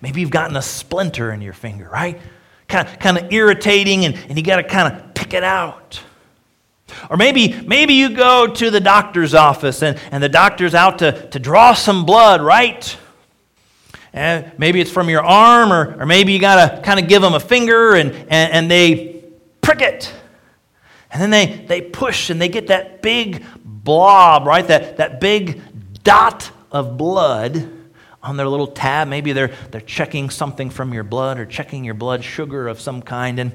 Maybe 0.00 0.22
you've 0.22 0.30
gotten 0.30 0.56
a 0.56 0.62
splinter 0.62 1.30
in 1.30 1.42
your 1.42 1.52
finger, 1.52 1.90
right? 1.92 2.18
Kind 2.68 2.88
of, 2.88 2.98
kind 2.98 3.18
of 3.18 3.30
irritating, 3.30 4.06
and, 4.06 4.14
and 4.30 4.38
you 4.38 4.42
got 4.42 4.56
to 4.56 4.64
kind 4.64 4.94
of 4.94 5.12
pick 5.12 5.34
it 5.34 5.44
out. 5.44 6.00
Or 7.10 7.16
maybe, 7.16 7.60
maybe 7.62 7.94
you 7.94 8.10
go 8.14 8.46
to 8.46 8.70
the 8.70 8.80
doctor's 8.80 9.34
office 9.34 9.82
and, 9.82 9.98
and 10.10 10.22
the 10.22 10.28
doctor's 10.28 10.74
out 10.74 10.98
to, 10.98 11.28
to 11.30 11.38
draw 11.38 11.74
some 11.74 12.04
blood, 12.04 12.42
right? 12.42 12.96
And 14.12 14.52
maybe 14.58 14.80
it's 14.80 14.90
from 14.90 15.08
your 15.08 15.24
arm, 15.24 15.72
or, 15.72 16.00
or 16.00 16.06
maybe 16.06 16.32
you 16.32 16.38
got 16.38 16.70
to 16.70 16.82
kind 16.82 17.00
of 17.00 17.08
give 17.08 17.20
them 17.20 17.34
a 17.34 17.40
finger 17.40 17.94
and, 17.94 18.12
and, 18.12 18.52
and 18.52 18.70
they 18.70 19.24
prick 19.60 19.80
it. 19.80 20.12
And 21.10 21.20
then 21.20 21.30
they, 21.30 21.64
they 21.66 21.80
push 21.80 22.30
and 22.30 22.40
they 22.40 22.48
get 22.48 22.68
that 22.68 23.02
big 23.02 23.44
blob, 23.64 24.46
right? 24.46 24.66
That, 24.66 24.98
that 24.98 25.20
big 25.20 25.60
dot 26.02 26.50
of 26.70 26.96
blood 26.96 27.70
on 28.22 28.36
their 28.36 28.48
little 28.48 28.66
tab. 28.66 29.08
Maybe 29.08 29.32
they're, 29.32 29.52
they're 29.70 29.80
checking 29.80 30.30
something 30.30 30.70
from 30.70 30.94
your 30.94 31.04
blood 31.04 31.38
or 31.38 31.46
checking 31.46 31.84
your 31.84 31.94
blood 31.94 32.24
sugar 32.24 32.68
of 32.68 32.80
some 32.80 33.02
kind. 33.02 33.38
And 33.38 33.52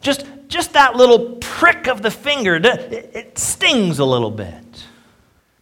just, 0.00 0.26
just 0.52 0.74
that 0.74 0.96
little 0.96 1.36
prick 1.40 1.86
of 1.86 2.02
the 2.02 2.10
finger, 2.10 2.60
it, 2.62 3.38
stings 3.38 3.98
a 3.98 4.04
little 4.04 4.30
bit. 4.30 4.84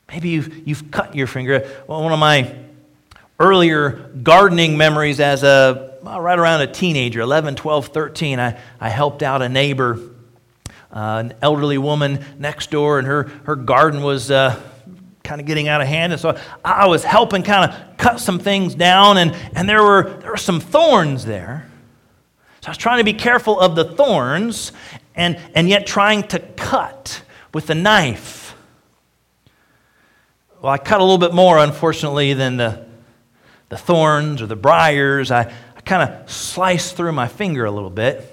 Maybe 0.08 0.30
you've, 0.30 0.68
you've 0.68 0.90
cut 0.90 1.14
your 1.14 1.28
finger. 1.28 1.60
One 1.86 2.12
of 2.12 2.18
my 2.18 2.54
earlier 3.38 4.10
gardening 4.22 4.76
memories 4.76 5.20
as 5.20 5.42
a 5.42 5.96
right 6.02 6.38
around 6.38 6.62
a 6.62 6.66
teenager 6.66 7.20
11 7.20 7.54
12 7.56 7.88
13 7.88 8.38
i, 8.38 8.58
I 8.80 8.88
helped 8.88 9.22
out 9.22 9.40
a 9.42 9.48
neighbor 9.48 9.98
uh, 10.92 11.22
an 11.24 11.34
elderly 11.40 11.78
woman 11.78 12.24
next 12.38 12.70
door 12.70 12.98
and 12.98 13.06
her, 13.06 13.30
her 13.44 13.56
garden 13.56 14.02
was 14.02 14.30
uh, 14.30 14.60
kind 15.22 15.40
of 15.40 15.46
getting 15.46 15.68
out 15.68 15.80
of 15.80 15.86
hand. 15.86 16.12
And 16.12 16.20
so 16.20 16.36
I 16.64 16.88
was 16.88 17.04
helping 17.04 17.44
kind 17.44 17.70
of 17.70 17.96
cut 17.96 18.18
some 18.18 18.40
things 18.40 18.74
down, 18.74 19.16
and, 19.16 19.32
and 19.54 19.68
there, 19.68 19.82
were, 19.82 20.18
there 20.20 20.32
were 20.32 20.36
some 20.36 20.58
thorns 20.58 21.24
there. 21.24 21.69
So 22.60 22.66
I 22.66 22.70
was 22.70 22.78
trying 22.78 22.98
to 22.98 23.04
be 23.04 23.14
careful 23.14 23.58
of 23.58 23.74
the 23.74 23.84
thorns 23.84 24.72
and, 25.14 25.38
and 25.54 25.68
yet 25.68 25.86
trying 25.86 26.24
to 26.28 26.38
cut 26.38 27.22
with 27.54 27.66
the 27.66 27.74
knife. 27.74 28.54
Well, 30.60 30.72
I 30.72 30.78
cut 30.78 31.00
a 31.00 31.04
little 31.04 31.18
bit 31.18 31.32
more, 31.32 31.58
unfortunately, 31.58 32.34
than 32.34 32.58
the, 32.58 32.86
the 33.70 33.78
thorns 33.78 34.42
or 34.42 34.46
the 34.46 34.56
briars. 34.56 35.30
I, 35.30 35.52
I 35.74 35.80
kind 35.80 36.10
of 36.10 36.30
sliced 36.30 36.96
through 36.96 37.12
my 37.12 37.28
finger 37.28 37.64
a 37.64 37.70
little 37.70 37.90
bit. 37.90 38.26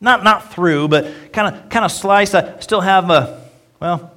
Not, 0.00 0.24
not 0.24 0.52
through, 0.52 0.88
but 0.88 1.32
kind 1.32 1.54
of 1.54 1.68
kind 1.70 1.84
of 1.84 1.92
sliced. 1.92 2.34
I 2.34 2.58
still 2.58 2.80
have 2.80 3.08
a, 3.08 3.48
well, 3.80 4.12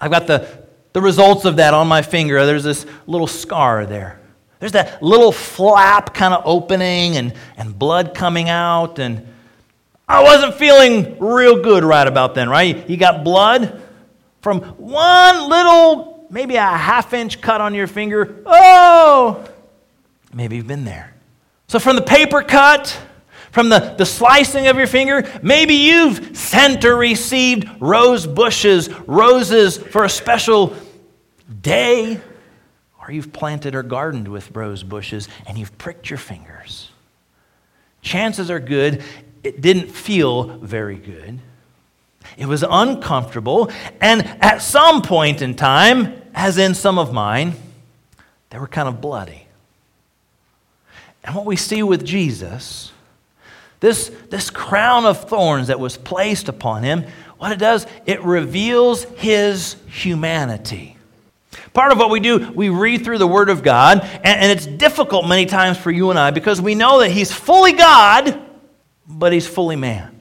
I've 0.00 0.10
got 0.10 0.26
the, 0.26 0.64
the 0.94 1.00
results 1.02 1.44
of 1.44 1.56
that 1.56 1.74
on 1.74 1.86
my 1.86 2.02
finger. 2.02 2.44
There's 2.46 2.64
this 2.64 2.86
little 3.06 3.26
scar 3.26 3.84
there. 3.84 4.18
There's 4.60 4.72
that 4.72 5.02
little 5.02 5.32
flap 5.32 6.14
kind 6.14 6.32
of 6.32 6.42
opening 6.46 7.16
and, 7.16 7.34
and 7.56 7.78
blood 7.78 8.14
coming 8.14 8.48
out. 8.48 8.98
And 8.98 9.26
I 10.08 10.22
wasn't 10.22 10.54
feeling 10.54 11.18
real 11.18 11.62
good 11.62 11.84
right 11.84 12.06
about 12.06 12.34
then, 12.34 12.48
right? 12.48 12.88
You 12.88 12.96
got 12.96 13.24
blood 13.24 13.82
from 14.40 14.60
one 14.60 15.48
little, 15.48 16.26
maybe 16.30 16.56
a 16.56 16.62
half 16.62 17.12
inch 17.12 17.40
cut 17.40 17.60
on 17.60 17.74
your 17.74 17.86
finger. 17.86 18.42
Oh, 18.46 19.44
maybe 20.32 20.56
you've 20.56 20.66
been 20.66 20.84
there. 20.84 21.14
So 21.66 21.78
from 21.78 21.96
the 21.96 22.02
paper 22.02 22.42
cut, 22.42 22.98
from 23.50 23.68
the, 23.68 23.94
the 23.96 24.04
slicing 24.04 24.66
of 24.66 24.76
your 24.76 24.86
finger, 24.86 25.30
maybe 25.42 25.74
you've 25.74 26.36
sent 26.36 26.84
or 26.84 26.96
received 26.96 27.68
rose 27.80 28.26
bushes, 28.26 28.92
roses 29.06 29.78
for 29.78 30.04
a 30.04 30.10
special 30.10 30.76
day, 31.62 32.20
or 33.06 33.12
you've 33.12 33.32
planted 33.32 33.74
or 33.74 33.82
gardened 33.82 34.28
with 34.28 34.54
rose 34.56 34.82
bushes 34.82 35.28
and 35.46 35.58
you've 35.58 35.76
pricked 35.78 36.10
your 36.10 36.18
fingers. 36.18 36.90
Chances 38.02 38.50
are 38.50 38.60
good 38.60 39.02
it 39.44 39.60
didn't 39.60 39.90
feel 39.90 40.44
very 40.44 40.96
good. 40.96 41.38
It 42.38 42.46
was 42.46 42.64
uncomfortable, 42.68 43.70
and 44.00 44.22
at 44.40 44.62
some 44.62 45.02
point 45.02 45.42
in 45.42 45.54
time, 45.54 46.20
as 46.34 46.56
in 46.56 46.74
some 46.74 46.98
of 46.98 47.12
mine, 47.12 47.52
they 48.48 48.58
were 48.58 48.66
kind 48.66 48.88
of 48.88 49.02
bloody. 49.02 49.46
And 51.22 51.34
what 51.34 51.44
we 51.44 51.56
see 51.56 51.82
with 51.82 52.04
Jesus, 52.04 52.92
this, 53.80 54.10
this 54.30 54.48
crown 54.48 55.04
of 55.04 55.28
thorns 55.28 55.68
that 55.68 55.78
was 55.78 55.98
placed 55.98 56.48
upon 56.48 56.82
him, 56.82 57.04
what 57.36 57.52
it 57.52 57.58
does, 57.58 57.86
it 58.06 58.22
reveals 58.22 59.04
his 59.04 59.76
humanity. 59.86 60.93
Part 61.72 61.92
of 61.92 61.98
what 61.98 62.10
we 62.10 62.20
do, 62.20 62.50
we 62.52 62.68
read 62.68 63.04
through 63.04 63.18
the 63.18 63.26
Word 63.26 63.48
of 63.48 63.62
God, 63.62 64.00
and, 64.02 64.40
and 64.40 64.52
it's 64.52 64.66
difficult 64.66 65.26
many 65.26 65.46
times 65.46 65.78
for 65.78 65.90
you 65.90 66.10
and 66.10 66.18
I 66.18 66.30
because 66.30 66.60
we 66.60 66.74
know 66.74 67.00
that 67.00 67.10
He's 67.10 67.32
fully 67.32 67.72
God, 67.72 68.40
but 69.06 69.32
He's 69.32 69.46
fully 69.46 69.76
man. 69.76 70.18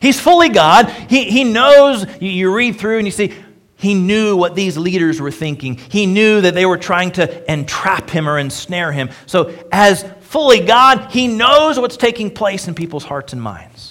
He's 0.00 0.20
fully 0.20 0.48
God. 0.48 0.88
He, 0.90 1.24
he 1.24 1.44
knows, 1.44 2.06
you, 2.20 2.30
you 2.30 2.54
read 2.54 2.78
through 2.78 2.98
and 2.98 3.06
you 3.06 3.10
see, 3.10 3.34
he 3.78 3.94
knew 3.94 4.36
what 4.36 4.56
these 4.56 4.76
leaders 4.76 5.20
were 5.20 5.30
thinking. 5.30 5.76
He 5.76 6.06
knew 6.06 6.40
that 6.40 6.54
they 6.54 6.66
were 6.66 6.78
trying 6.78 7.12
to 7.12 7.50
entrap 7.50 8.10
him 8.10 8.28
or 8.28 8.36
ensnare 8.36 8.90
him. 8.90 9.10
So, 9.26 9.54
as 9.70 10.04
fully 10.20 10.60
God, 10.60 11.12
he 11.12 11.28
knows 11.28 11.78
what's 11.78 11.96
taking 11.96 12.32
place 12.32 12.66
in 12.66 12.74
people's 12.74 13.04
hearts 13.04 13.32
and 13.32 13.40
minds. 13.40 13.87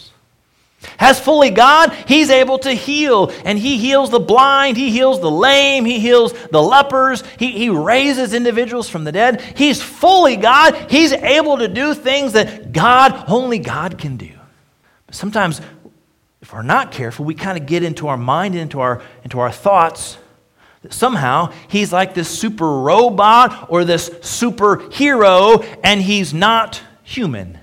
As 1.00 1.20
fully 1.20 1.50
God, 1.50 1.92
He's 2.08 2.30
able 2.30 2.60
to 2.60 2.72
heal. 2.72 3.32
And 3.46 3.58
He 3.58 3.78
heals 3.78 4.10
the 4.10 4.20
blind, 4.20 4.78
He 4.78 4.92
heals 4.92 5.20
the 5.20 5.32
lame, 5.32 5.86
He 5.86 6.00
heals 6.00 6.34
the 6.50 6.62
lepers, 6.62 7.24
He, 7.38 7.52
he 7.52 7.70
raises 7.70 8.34
individuals 8.34 8.90
from 8.90 9.04
the 9.04 9.12
dead. 9.12 9.42
He's 9.56 9.82
fully 9.82 10.36
God. 10.36 10.90
He's 10.90 11.14
able 11.14 11.58
to 11.58 11.68
do 11.68 11.94
things 11.94 12.34
that 12.34 12.72
God, 12.72 13.26
only 13.28 13.60
God 13.60 13.98
can 13.98 14.18
do. 14.18 14.32
But 15.08 15.16
sometimes, 15.16 15.62
if 16.42 16.54
we're 16.54 16.62
not 16.62 16.92
careful, 16.92 17.26
we 17.26 17.34
kind 17.34 17.58
of 17.58 17.66
get 17.66 17.84
into 17.84 18.08
our 18.08 18.18
mind, 18.18 18.56
into 18.56 18.80
our, 18.80 19.02
into 19.24 19.40
our 19.40 19.52
thoughts 19.52 20.18
that 20.84 20.94
somehow 20.94 21.52
He's 21.68 21.92
like 21.92 22.14
this 22.14 22.30
super 22.30 22.82
robot 22.82 23.68
or 23.70 23.84
this 23.84 24.10
superhero, 24.10 25.66
and 25.84 26.02
He's 26.02 26.34
not 26.34 26.82
human. 27.04 27.60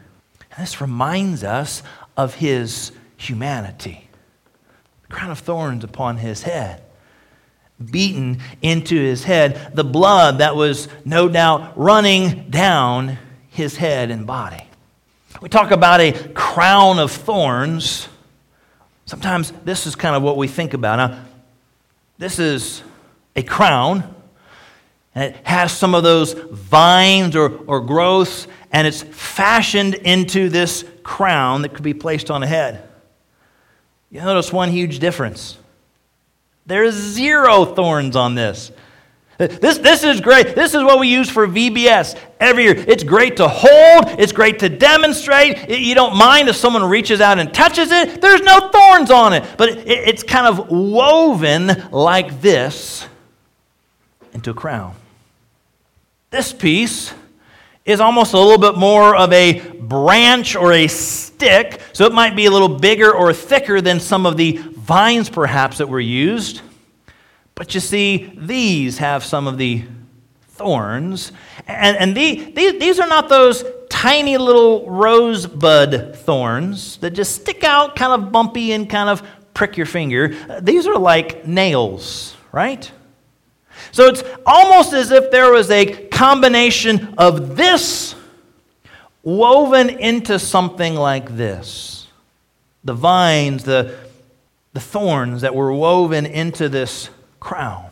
And 0.50 0.62
this 0.62 0.80
reminds 0.80 1.44
us 1.44 1.82
of 2.16 2.34
His 2.34 2.90
humanity. 3.28 4.08
The 5.02 5.14
crown 5.14 5.30
of 5.30 5.38
thorns 5.38 5.84
upon 5.84 6.18
his 6.18 6.42
head, 6.42 6.82
beaten 7.90 8.40
into 8.62 8.96
his 8.96 9.24
head, 9.24 9.72
the 9.74 9.84
blood 9.84 10.38
that 10.38 10.56
was 10.56 10.88
no 11.04 11.28
doubt 11.28 11.76
running 11.76 12.50
down 12.50 13.18
his 13.48 13.76
head 13.76 14.10
and 14.10 14.26
body. 14.26 14.64
We 15.40 15.48
talk 15.48 15.70
about 15.70 16.00
a 16.00 16.12
crown 16.32 16.98
of 16.98 17.10
thorns. 17.10 18.08
Sometimes 19.06 19.52
this 19.64 19.86
is 19.86 19.94
kind 19.94 20.16
of 20.16 20.22
what 20.22 20.36
we 20.36 20.48
think 20.48 20.74
about. 20.74 20.96
Now, 20.96 21.24
this 22.16 22.38
is 22.38 22.82
a 23.36 23.42
crown, 23.42 24.14
and 25.14 25.34
it 25.34 25.46
has 25.46 25.72
some 25.72 25.94
of 25.94 26.02
those 26.02 26.32
vines 26.32 27.36
or, 27.36 27.58
or 27.66 27.80
growths, 27.80 28.46
and 28.72 28.86
it's 28.86 29.02
fashioned 29.02 29.94
into 29.94 30.48
this 30.48 30.84
crown 31.02 31.62
that 31.62 31.74
could 31.74 31.84
be 31.84 31.94
placed 31.94 32.30
on 32.30 32.42
a 32.42 32.46
head. 32.46 32.83
You 34.14 34.20
notice 34.20 34.52
one 34.52 34.70
huge 34.70 35.00
difference. 35.00 35.58
There's 36.66 36.94
zero 36.94 37.64
thorns 37.64 38.14
on 38.14 38.36
this. 38.36 38.70
This, 39.38 39.78
this 39.78 40.04
is 40.04 40.20
great. 40.20 40.54
This 40.54 40.72
is 40.72 40.84
what 40.84 41.00
we 41.00 41.08
use 41.08 41.28
for 41.28 41.48
VBS 41.48 42.16
every 42.38 42.62
year. 42.62 42.76
It's 42.76 43.02
great 43.02 43.38
to 43.38 43.48
hold, 43.48 44.20
it's 44.20 44.30
great 44.30 44.60
to 44.60 44.68
demonstrate. 44.68 45.68
You 45.68 45.96
don't 45.96 46.16
mind 46.16 46.48
if 46.48 46.54
someone 46.54 46.84
reaches 46.84 47.20
out 47.20 47.40
and 47.40 47.52
touches 47.52 47.90
it. 47.90 48.20
There's 48.20 48.42
no 48.42 48.70
thorns 48.70 49.10
on 49.10 49.32
it, 49.32 49.42
but 49.56 49.70
it, 49.70 49.88
it's 49.88 50.22
kind 50.22 50.46
of 50.46 50.68
woven 50.70 51.90
like 51.90 52.40
this 52.40 53.08
into 54.32 54.52
a 54.52 54.54
crown. 54.54 54.94
This 56.30 56.52
piece 56.52 57.12
is 57.84 58.00
almost 58.00 58.32
a 58.32 58.38
little 58.38 58.58
bit 58.58 58.78
more 58.78 59.14
of 59.14 59.32
a 59.32 59.60
branch 59.60 60.56
or 60.56 60.72
a 60.72 60.86
stick, 60.86 61.80
so 61.92 62.06
it 62.06 62.12
might 62.12 62.34
be 62.34 62.46
a 62.46 62.50
little 62.50 62.68
bigger 62.78 63.12
or 63.12 63.32
thicker 63.32 63.80
than 63.80 64.00
some 64.00 64.24
of 64.24 64.36
the 64.36 64.52
vines 64.56 65.28
perhaps 65.28 65.78
that 65.78 65.88
were 65.88 66.00
used. 66.00 66.62
But 67.54 67.74
you 67.74 67.80
see, 67.80 68.32
these 68.36 68.98
have 68.98 69.22
some 69.24 69.46
of 69.46 69.58
the 69.58 69.84
thorns. 70.48 71.32
And, 71.66 71.96
and 71.96 72.16
the, 72.16 72.52
these, 72.52 72.78
these 72.80 73.00
are 73.00 73.06
not 73.06 73.28
those 73.28 73.64
tiny 73.90 74.36
little 74.38 74.88
rosebud 74.88 76.16
thorns 76.16 76.96
that 76.98 77.10
just 77.10 77.34
stick 77.34 77.64
out 77.64 77.96
kind 77.96 78.12
of 78.12 78.32
bumpy 78.32 78.72
and 78.72 78.88
kind 78.88 79.08
of 79.08 79.22
prick 79.52 79.76
your 79.76 79.86
finger. 79.86 80.34
Uh, 80.48 80.60
these 80.60 80.86
are 80.86 80.98
like 80.98 81.46
nails, 81.46 82.36
right? 82.50 82.90
So 83.92 84.06
it's 84.06 84.22
almost 84.44 84.92
as 84.92 85.10
if 85.10 85.30
there 85.30 85.52
was 85.52 85.70
a 85.70 86.06
combination 86.08 87.14
of 87.18 87.56
this 87.56 88.14
woven 89.22 89.88
into 89.88 90.38
something 90.38 90.94
like 90.94 91.36
this. 91.36 92.08
The 92.84 92.94
vines, 92.94 93.64
the, 93.64 93.96
the 94.72 94.80
thorns 94.80 95.40
that 95.42 95.54
were 95.54 95.72
woven 95.72 96.26
into 96.26 96.68
this 96.68 97.08
crown. 97.40 97.86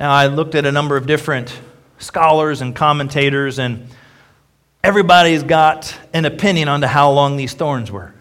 Now, 0.00 0.12
I 0.12 0.26
looked 0.26 0.54
at 0.54 0.64
a 0.64 0.72
number 0.72 0.96
of 0.96 1.06
different 1.06 1.58
scholars 1.98 2.60
and 2.60 2.74
commentators, 2.74 3.58
and 3.58 3.88
everybody's 4.82 5.42
got 5.42 5.96
an 6.12 6.24
opinion 6.24 6.68
on 6.68 6.82
how 6.82 7.10
long 7.10 7.36
these 7.36 7.52
thorns 7.54 7.90
were. 7.90 8.14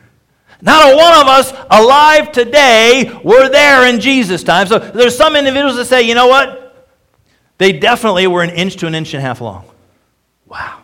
Not 0.61 0.91
a 0.91 0.95
one 0.95 1.13
of 1.13 1.27
us 1.27 1.53
alive 1.69 2.31
today 2.31 3.19
were 3.23 3.47
there 3.49 3.87
in 3.87 3.99
Jesus' 3.99 4.43
time. 4.43 4.65
So 4.67 4.79
there's 4.79 5.15
some 5.15 5.35
individuals 5.35 5.75
that 5.77 5.85
say, 5.85 6.01
you 6.01 6.15
know 6.15 6.27
what? 6.27 6.66
They 7.57 7.73
definitely 7.73 8.27
were 8.27 8.43
an 8.43 8.51
inch 8.51 8.75
to 8.77 8.87
an 8.87 8.95
inch 8.95 9.13
and 9.13 9.23
a 9.23 9.25
half 9.25 9.41
long. 9.41 9.65
Wow. 10.45 10.81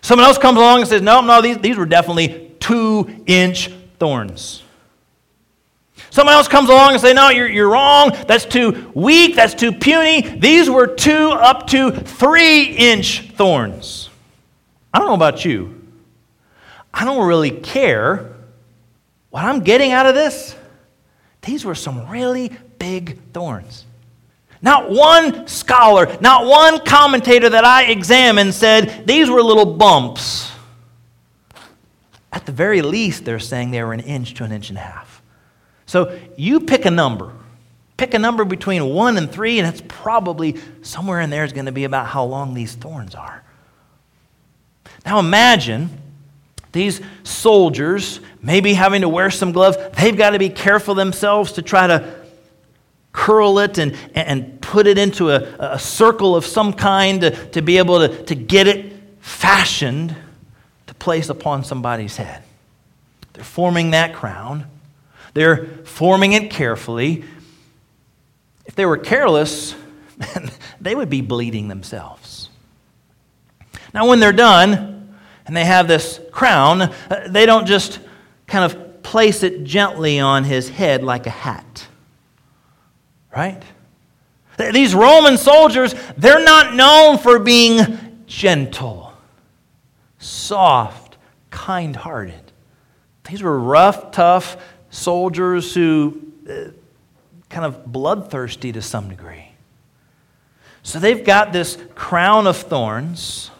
Someone 0.00 0.26
else 0.26 0.38
comes 0.38 0.58
along 0.58 0.80
and 0.80 0.88
says, 0.88 1.02
no, 1.02 1.20
no, 1.20 1.40
these, 1.40 1.58
these 1.58 1.76
were 1.76 1.86
definitely 1.86 2.52
two 2.60 3.22
inch 3.26 3.68
thorns. 3.98 4.62
Someone 6.10 6.34
else 6.34 6.48
comes 6.48 6.68
along 6.68 6.92
and 6.92 7.00
say, 7.00 7.12
no, 7.14 7.30
you're, 7.30 7.48
you're 7.48 7.70
wrong. 7.70 8.10
That's 8.26 8.44
too 8.44 8.90
weak. 8.94 9.34
That's 9.34 9.54
too 9.54 9.72
puny. 9.72 10.20
These 10.20 10.68
were 10.68 10.86
two 10.86 11.30
up 11.30 11.68
to 11.68 11.90
three 11.90 12.64
inch 12.64 13.30
thorns. 13.30 14.10
I 14.92 14.98
don't 14.98 15.08
know 15.08 15.14
about 15.14 15.44
you. 15.44 15.80
I 16.92 17.04
don't 17.04 17.26
really 17.26 17.50
care 17.50 18.34
what 19.30 19.44
I'm 19.44 19.60
getting 19.60 19.92
out 19.92 20.04
of 20.04 20.14
this. 20.14 20.54
These 21.40 21.64
were 21.64 21.74
some 21.74 22.08
really 22.10 22.50
big 22.78 23.18
thorns. 23.32 23.86
Not 24.62 24.90
one 24.90 25.48
scholar, 25.48 26.16
not 26.20 26.46
one 26.46 26.84
commentator 26.84 27.50
that 27.50 27.64
I 27.64 27.86
examined 27.86 28.54
said 28.54 29.06
these 29.06 29.28
were 29.28 29.42
little 29.42 29.66
bumps. 29.66 30.52
At 32.32 32.46
the 32.46 32.52
very 32.52 32.80
least, 32.80 33.24
they're 33.24 33.40
saying 33.40 33.72
they 33.72 33.82
were 33.82 33.92
an 33.92 34.00
inch 34.00 34.34
to 34.34 34.44
an 34.44 34.52
inch 34.52 34.68
and 34.68 34.78
a 34.78 34.80
half. 34.80 35.20
So 35.86 36.18
you 36.36 36.60
pick 36.60 36.84
a 36.84 36.90
number. 36.90 37.32
Pick 37.96 38.14
a 38.14 38.18
number 38.18 38.44
between 38.44 38.86
one 38.86 39.18
and 39.18 39.30
three, 39.30 39.58
and 39.58 39.68
it's 39.68 39.82
probably 39.86 40.56
somewhere 40.80 41.20
in 41.20 41.28
there 41.28 41.44
is 41.44 41.52
going 41.52 41.66
to 41.66 41.72
be 41.72 41.84
about 41.84 42.06
how 42.06 42.24
long 42.24 42.54
these 42.54 42.74
thorns 42.74 43.14
are. 43.14 43.42
Now 45.04 45.18
imagine 45.18 45.90
these 46.70 47.00
soldiers 47.24 48.20
maybe 48.40 48.74
having 48.74 49.02
to 49.02 49.08
wear 49.08 49.30
some 49.30 49.52
gloves. 49.52 49.76
They've 49.98 50.16
got 50.16 50.30
to 50.30 50.38
be 50.38 50.48
careful 50.48 50.94
themselves 50.94 51.52
to 51.52 51.62
try 51.62 51.86
to 51.88 52.21
curl 53.12 53.58
it 53.58 53.78
and, 53.78 53.96
and 54.14 54.60
put 54.60 54.86
it 54.86 54.98
into 54.98 55.30
a, 55.30 55.74
a 55.74 55.78
circle 55.78 56.34
of 56.34 56.46
some 56.46 56.72
kind 56.72 57.20
to, 57.20 57.30
to 57.48 57.62
be 57.62 57.78
able 57.78 58.08
to, 58.08 58.24
to 58.24 58.34
get 58.34 58.66
it 58.66 58.92
fashioned 59.20 60.16
to 60.86 60.94
place 60.94 61.28
upon 61.28 61.64
somebody's 61.64 62.16
head. 62.16 62.42
They're 63.34 63.44
forming 63.44 63.90
that 63.90 64.14
crown, 64.14 64.66
they're 65.34 65.66
forming 65.84 66.32
it 66.32 66.50
carefully. 66.50 67.24
If 68.64 68.76
they 68.76 68.86
were 68.86 68.96
careless, 68.96 69.74
they 70.80 70.94
would 70.94 71.10
be 71.10 71.20
bleeding 71.20 71.68
themselves. 71.68 72.48
Now, 73.92 74.08
when 74.08 74.20
they're 74.20 74.32
done 74.32 75.18
and 75.46 75.56
they 75.56 75.64
have 75.64 75.88
this 75.88 76.20
crown, 76.30 76.82
uh, 76.82 76.90
they 77.28 77.44
don't 77.44 77.66
just 77.66 78.00
kind 78.46 78.64
of 78.64 79.02
place 79.02 79.42
it 79.42 79.64
gently 79.64 80.20
on 80.20 80.44
his 80.44 80.68
head 80.68 81.02
like 81.02 81.26
a 81.26 81.30
hat. 81.30 81.86
Right? 83.34 83.62
These 84.58 84.94
Roman 84.94 85.38
soldiers, 85.38 85.94
they're 86.16 86.44
not 86.44 86.74
known 86.74 87.18
for 87.18 87.38
being 87.38 88.24
gentle, 88.26 89.12
soft, 90.18 91.16
kind 91.50 91.96
hearted. 91.96 92.52
These 93.28 93.42
were 93.42 93.58
rough, 93.58 94.10
tough 94.10 94.56
soldiers 94.90 95.74
who 95.74 96.20
uh, 96.48 96.70
kind 97.48 97.64
of 97.64 97.86
bloodthirsty 97.86 98.72
to 98.72 98.82
some 98.82 99.08
degree. 99.08 99.48
So 100.82 100.98
they've 100.98 101.24
got 101.24 101.52
this 101.52 101.78
crown 101.94 102.46
of 102.46 102.56
thorns 102.56 103.50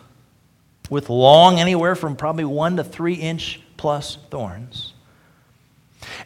with 0.90 1.08
long, 1.08 1.58
anywhere 1.58 1.94
from 1.94 2.16
probably 2.16 2.44
one 2.44 2.76
to 2.76 2.84
three 2.84 3.14
inch 3.14 3.60
plus 3.76 4.18
thorns. 4.30 4.91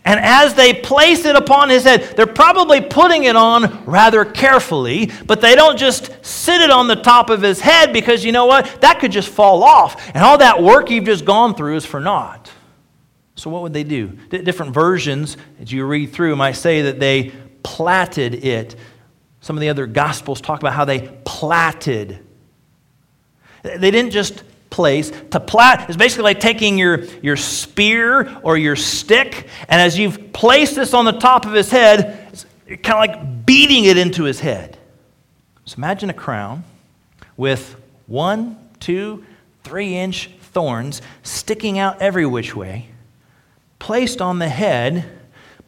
And 0.05 0.21
as 0.21 0.55
they 0.55 0.73
place 0.73 1.25
it 1.25 1.37
upon 1.37 1.69
his 1.69 1.85
head, 1.85 2.17
they're 2.17 2.27
probably 2.27 2.81
putting 2.81 3.25
it 3.25 3.37
on 3.37 3.85
rather 3.85 4.25
carefully, 4.25 5.11
but 5.27 5.41
they 5.41 5.55
don't 5.55 5.77
just 5.77 6.25
sit 6.25 6.61
it 6.61 6.71
on 6.71 6.87
the 6.87 6.97
top 6.97 7.29
of 7.29 7.43
his 7.43 7.61
head 7.61 7.93
because 7.93 8.25
you 8.25 8.33
know 8.33 8.47
what? 8.47 8.81
That 8.81 9.01
could 9.01 9.13
just 9.13 9.29
fall 9.29 9.65
off. 9.65 10.11
And 10.15 10.23
all 10.23 10.39
that 10.39 10.63
work 10.63 10.91
you've 10.91 11.05
just 11.05 11.25
gone 11.25 11.55
through 11.55 11.77
is 11.77 11.85
for 11.85 12.01
naught. 12.01 12.51
So, 13.35 13.51
what 13.51 13.63
would 13.63 13.73
they 13.73 13.85
do? 13.85 14.17
D- 14.31 14.39
different 14.39 14.73
versions, 14.73 15.37
as 15.61 15.71
you 15.71 15.85
read 15.85 16.13
through, 16.13 16.37
might 16.37 16.53
say 16.53 16.83
that 16.83 16.99
they 16.99 17.33
platted 17.63 18.45
it. 18.45 18.77
Some 19.41 19.57
of 19.57 19.61
the 19.61 19.69
other 19.69 19.87
gospels 19.87 20.41
talk 20.41 20.61
about 20.61 20.73
how 20.73 20.85
they 20.85 21.09
platted. 21.25 22.25
They 23.63 23.91
didn't 23.91 24.13
just 24.13 24.43
place. 24.71 25.13
To 25.31 25.41
plat 25.41 25.89
is 25.89 25.97
basically 25.97 26.25
like 26.25 26.41
taking 26.41 26.79
your, 26.79 27.05
your 27.23 27.37
spear 27.37 28.39
or 28.43 28.57
your 28.57 28.77
stick, 28.77 29.49
and 29.69 29.81
as 29.81 29.99
you've 29.99 30.33
placed 30.33 30.75
this 30.75 30.95
on 30.95 31.05
the 31.05 31.13
top 31.13 31.47
of 31.47 31.53
his 31.53 31.71
head, 31.71 32.29
it's 32.33 32.47
kind 32.69 33.11
of 33.11 33.17
like 33.17 33.47
beating 33.47 33.85
it 33.85 33.97
into 33.97 34.25
his 34.25 34.41
head. 34.41 34.79
So 35.65 35.77
imagine 35.79 36.11
a 36.11 36.15
crown 36.15 36.65
with 37.37 37.77
one, 38.07 38.57
two, 38.81 39.25
three 39.65 39.97
inch 39.97 40.31
thorns 40.41 41.03
sticking 41.23 41.79
out 41.79 42.01
every 42.01 42.25
which 42.25 42.55
way, 42.55 42.89
placed 43.79 44.21
on 44.21 44.39
the 44.39 44.49
head, 44.49 45.05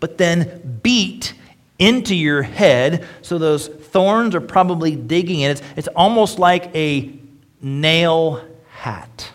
but 0.01 0.19
then 0.19 0.81
beat 0.83 1.35
into 1.79 2.15
your 2.15 2.43
head. 2.43 3.07
So 3.23 3.39
those 3.39 3.69
thorns 3.69 4.35
are 4.35 4.41
probably 4.41 4.97
digging 4.97 5.41
in. 5.41 5.51
It's, 5.53 5.63
it's 5.77 5.89
almost 5.89 6.39
like 6.39 6.75
a 6.75 7.13
nail 7.61 8.45
hat. 8.79 9.33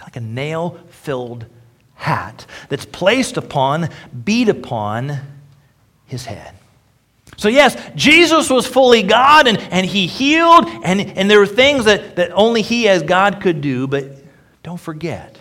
Like 0.00 0.16
a 0.16 0.20
nail 0.20 0.78
filled 0.88 1.46
hat 1.94 2.46
that's 2.68 2.84
placed 2.86 3.36
upon, 3.36 3.88
beat 4.24 4.48
upon 4.48 5.18
his 6.06 6.24
head. 6.26 6.54
So, 7.36 7.48
yes, 7.48 7.76
Jesus 7.94 8.50
was 8.50 8.66
fully 8.66 9.02
God 9.02 9.46
and, 9.46 9.58
and 9.58 9.86
he 9.86 10.06
healed, 10.06 10.66
and, 10.82 11.00
and 11.00 11.30
there 11.30 11.38
were 11.38 11.46
things 11.46 11.84
that, 11.84 12.16
that 12.16 12.32
only 12.32 12.62
he 12.62 12.88
as 12.88 13.02
God 13.02 13.40
could 13.40 13.60
do, 13.60 13.86
but 13.86 14.04
don't 14.62 14.80
forget, 14.80 15.38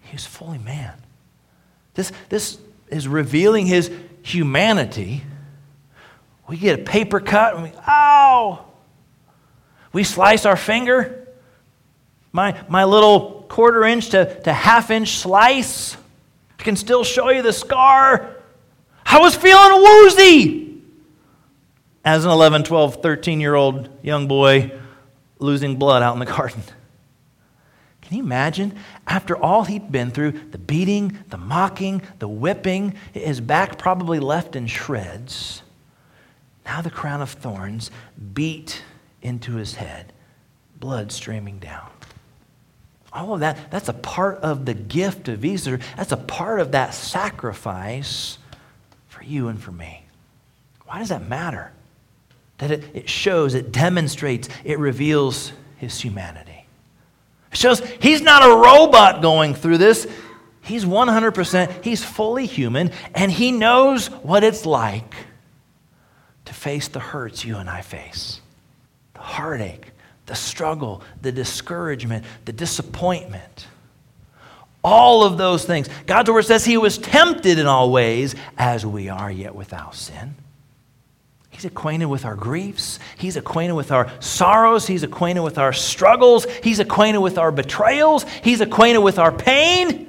he 0.00 0.14
was 0.14 0.26
fully 0.26 0.58
man. 0.58 0.94
This, 1.94 2.12
this 2.28 2.58
is 2.88 3.08
revealing 3.08 3.66
his 3.66 3.90
humanity. 4.22 5.22
We 6.48 6.56
get 6.56 6.80
a 6.80 6.82
paper 6.82 7.20
cut 7.20 7.54
and 7.54 7.62
we, 7.64 7.72
ow! 7.86 8.66
We 9.92 10.04
slice 10.04 10.44
our 10.44 10.56
finger 10.56 11.21
my, 12.32 12.58
my 12.68 12.84
little 12.84 13.44
quarter 13.48 13.84
inch 13.84 14.10
to, 14.10 14.40
to 14.42 14.52
half 14.52 14.90
inch 14.90 15.16
slice. 15.16 15.96
I 16.58 16.62
can 16.62 16.76
still 16.76 17.04
show 17.04 17.30
you 17.30 17.42
the 17.42 17.52
scar. 17.52 18.36
I 19.04 19.18
was 19.18 19.34
feeling 19.34 19.82
woozy 19.82 20.82
as 22.04 22.24
an 22.24 22.30
11, 22.30 22.64
12, 22.64 23.02
13 23.02 23.40
year 23.40 23.54
old 23.54 23.88
young 24.02 24.26
boy 24.26 24.72
losing 25.38 25.76
blood 25.76 26.02
out 26.02 26.14
in 26.14 26.18
the 26.18 26.26
garden. 26.26 26.62
Can 28.00 28.16
you 28.16 28.24
imagine? 28.24 28.78
After 29.06 29.36
all 29.36 29.64
he'd 29.64 29.92
been 29.92 30.10
through 30.10 30.32
the 30.32 30.58
beating, 30.58 31.18
the 31.28 31.38
mocking, 31.38 32.02
the 32.18 32.28
whipping, 32.28 32.94
his 33.12 33.40
back 33.40 33.78
probably 33.78 34.20
left 34.20 34.56
in 34.56 34.66
shreds. 34.66 35.62
Now 36.64 36.80
the 36.80 36.90
crown 36.90 37.22
of 37.22 37.30
thorns 37.30 37.90
beat 38.34 38.82
into 39.20 39.54
his 39.54 39.74
head, 39.74 40.12
blood 40.78 41.10
streaming 41.10 41.58
down. 41.58 41.91
All 43.12 43.34
of 43.34 43.40
that, 43.40 43.70
that's 43.70 43.88
a 43.88 43.94
part 43.94 44.38
of 44.38 44.64
the 44.64 44.74
gift 44.74 45.28
of 45.28 45.44
Easter. 45.44 45.80
That's 45.96 46.12
a 46.12 46.16
part 46.16 46.60
of 46.60 46.72
that 46.72 46.94
sacrifice 46.94 48.38
for 49.08 49.22
you 49.22 49.48
and 49.48 49.62
for 49.62 49.72
me. 49.72 50.04
Why 50.86 50.98
does 50.98 51.10
that 51.10 51.28
matter? 51.28 51.72
That 52.58 52.70
it, 52.70 52.84
it 52.94 53.08
shows, 53.08 53.54
it 53.54 53.72
demonstrates, 53.72 54.48
it 54.64 54.78
reveals 54.78 55.52
his 55.76 56.00
humanity. 56.00 56.66
It 57.50 57.58
shows 57.58 57.80
he's 58.00 58.22
not 58.22 58.42
a 58.42 58.56
robot 58.56 59.20
going 59.20 59.54
through 59.54 59.78
this. 59.78 60.06
He's 60.62 60.84
100%, 60.84 61.84
he's 61.84 62.04
fully 62.04 62.46
human, 62.46 62.92
and 63.14 63.30
he 63.30 63.50
knows 63.50 64.06
what 64.06 64.44
it's 64.44 64.64
like 64.64 65.14
to 66.44 66.54
face 66.54 66.88
the 66.88 67.00
hurts 67.00 67.44
you 67.44 67.56
and 67.56 67.68
I 67.68 67.82
face 67.82 68.40
the 69.14 69.20
heartache, 69.20 69.91
the 70.26 70.34
struggle, 70.34 71.02
the 71.20 71.32
discouragement, 71.32 72.24
the 72.44 72.52
disappointment. 72.52 73.66
All 74.84 75.24
of 75.24 75.38
those 75.38 75.64
things. 75.64 75.88
God's 76.06 76.30
word 76.30 76.44
says 76.44 76.64
he 76.64 76.76
was 76.76 76.98
tempted 76.98 77.58
in 77.58 77.66
all 77.66 77.92
ways 77.92 78.34
as 78.58 78.84
we 78.84 79.08
are, 79.08 79.30
yet 79.30 79.54
without 79.54 79.94
sin. 79.94 80.34
He's 81.50 81.64
acquainted 81.64 82.06
with 82.06 82.24
our 82.24 82.34
griefs. 82.34 82.98
He's 83.16 83.36
acquainted 83.36 83.74
with 83.74 83.92
our 83.92 84.10
sorrows. 84.20 84.86
He's 84.86 85.02
acquainted 85.02 85.42
with 85.42 85.58
our 85.58 85.72
struggles. 85.72 86.46
He's 86.62 86.80
acquainted 86.80 87.20
with 87.20 87.38
our 87.38 87.52
betrayals. 87.52 88.24
He's 88.42 88.60
acquainted 88.60 89.00
with 89.00 89.18
our 89.18 89.30
pain. 89.30 90.08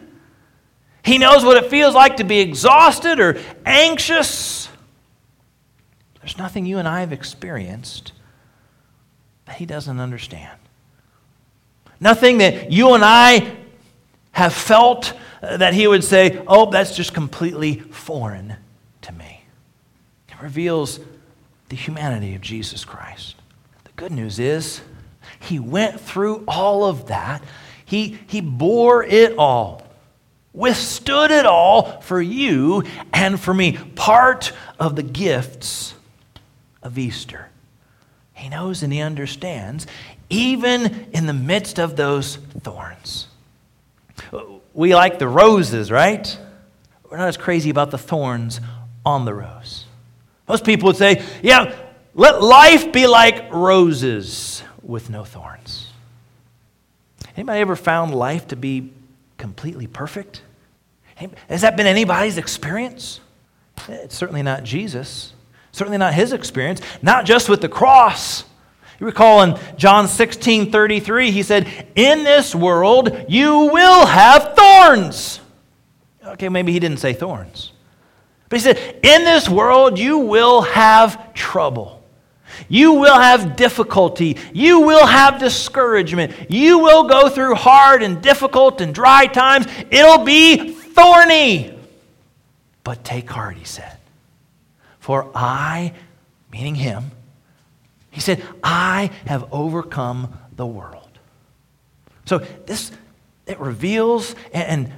He 1.03 1.17
knows 1.17 1.43
what 1.43 1.57
it 1.61 1.69
feels 1.69 1.93
like 1.93 2.17
to 2.17 2.23
be 2.23 2.39
exhausted 2.39 3.19
or 3.19 3.39
anxious. 3.65 4.69
There's 6.21 6.37
nothing 6.37 6.65
you 6.65 6.77
and 6.77 6.87
I 6.87 7.01
have 7.01 7.11
experienced 7.11 8.13
that 9.45 9.55
he 9.55 9.65
doesn't 9.65 9.99
understand. 9.99 10.57
Nothing 11.99 12.39
that 12.39 12.71
you 12.71 12.93
and 12.93 13.03
I 13.03 13.55
have 14.31 14.53
felt 14.53 15.13
uh, 15.41 15.57
that 15.57 15.73
he 15.73 15.87
would 15.87 16.03
say, 16.03 16.43
Oh, 16.47 16.69
that's 16.69 16.95
just 16.95 17.13
completely 17.13 17.79
foreign 17.79 18.55
to 19.01 19.11
me. 19.13 19.43
It 20.29 20.41
reveals 20.41 20.99
the 21.69 21.75
humanity 21.75 22.35
of 22.35 22.41
Jesus 22.41 22.83
Christ. 22.83 23.35
The 23.83 23.91
good 23.95 24.11
news 24.11 24.39
is, 24.39 24.81
he 25.39 25.59
went 25.59 25.99
through 25.99 26.43
all 26.47 26.85
of 26.85 27.07
that, 27.07 27.43
he, 27.85 28.17
he 28.27 28.41
bore 28.41 29.03
it 29.03 29.37
all 29.37 29.83
withstood 30.53 31.31
it 31.31 31.45
all 31.45 31.99
for 32.01 32.21
you 32.21 32.83
and 33.11 33.39
for 33.39 33.53
me. 33.53 33.73
Part 33.95 34.53
of 34.79 34.95
the 34.95 35.03
gifts 35.03 35.95
of 36.81 36.97
Easter. 36.97 37.49
He 38.43 38.49
knows 38.49 38.83
and 38.83 38.91
he 38.91 38.99
understands, 38.99 39.87
even 40.29 41.07
in 41.13 41.27
the 41.27 41.33
midst 41.33 41.79
of 41.79 41.95
those 41.95 42.35
thorns. 42.35 43.27
We 44.73 44.93
like 44.93 45.17
the 45.17 45.29
roses, 45.29 45.89
right? 45.89 46.37
We're 47.09 47.15
not 47.15 47.29
as 47.29 47.37
crazy 47.37 47.69
about 47.69 47.89
the 47.89 47.97
thorns 47.97 48.59
on 49.05 49.23
the 49.23 49.33
rose. 49.33 49.85
Most 50.45 50.65
people 50.65 50.87
would 50.87 50.97
say, 50.97 51.23
yeah, 51.41 51.73
let 52.15 52.43
life 52.43 52.91
be 52.91 53.07
like 53.07 53.49
roses 53.53 54.61
with 54.81 55.09
no 55.09 55.23
thorns. 55.23 55.93
Anybody 57.37 57.61
ever 57.61 57.77
found 57.77 58.13
life 58.13 58.49
to 58.49 58.57
be 58.57 58.91
completely 59.37 59.87
perfect? 59.87 60.41
Has 61.47 61.61
that 61.61 61.77
been 61.77 61.87
anybody's 61.87 62.37
experience? 62.37 63.21
It's 63.87 64.15
certainly 64.15 64.43
not 64.43 64.65
Jesus. 64.65 65.31
Certainly 65.73 65.97
not 65.97 66.13
his 66.13 66.31
experience. 66.31 66.81
Not 67.01 67.25
just 67.25 67.49
with 67.49 67.59
the 67.59 67.67
cross. 67.67 68.45
You 68.99 69.07
recall 69.07 69.41
in 69.41 69.59
John 69.75 70.07
16 70.07 70.71
33, 70.71 71.31
he 71.31 71.43
said, 71.43 71.67
In 71.95 72.23
this 72.23 72.55
world 72.55 73.25
you 73.27 73.65
will 73.65 74.05
have 74.05 74.55
thorns. 74.55 75.41
Okay, 76.25 76.47
maybe 76.47 76.71
he 76.71 76.79
didn't 76.79 76.99
say 76.99 77.11
thorns. 77.11 77.73
But 78.47 78.59
he 78.59 78.63
said, 78.63 78.77
In 79.03 79.25
this 79.25 79.49
world 79.49 79.99
you 79.99 80.19
will 80.19 80.61
have 80.61 81.33
trouble. 81.33 82.01
You 82.69 82.93
will 82.93 83.19
have 83.19 83.55
difficulty. 83.55 84.37
You 84.53 84.81
will 84.81 85.07
have 85.07 85.39
discouragement. 85.39 86.51
You 86.51 86.77
will 86.77 87.05
go 87.05 87.29
through 87.29 87.55
hard 87.55 88.03
and 88.03 88.21
difficult 88.21 88.79
and 88.79 88.93
dry 88.93 89.25
times. 89.25 89.65
It'll 89.89 90.23
be 90.23 90.71
thorny. 90.71 91.79
But 92.83 93.03
take 93.03 93.27
heart, 93.27 93.57
he 93.57 93.65
said. 93.65 93.97
For 95.03 95.29
I, 95.35 95.91
meaning 96.49 96.75
him, 96.75 97.11
he 98.09 98.21
said, 98.21 98.41
I 98.63 99.11
have 99.25 99.51
overcome 99.51 100.39
the 100.55 100.65
world. 100.65 101.09
So 102.23 102.37
this 102.37 102.89
it 103.45 103.59
reveals 103.59 104.33
and 104.53 104.89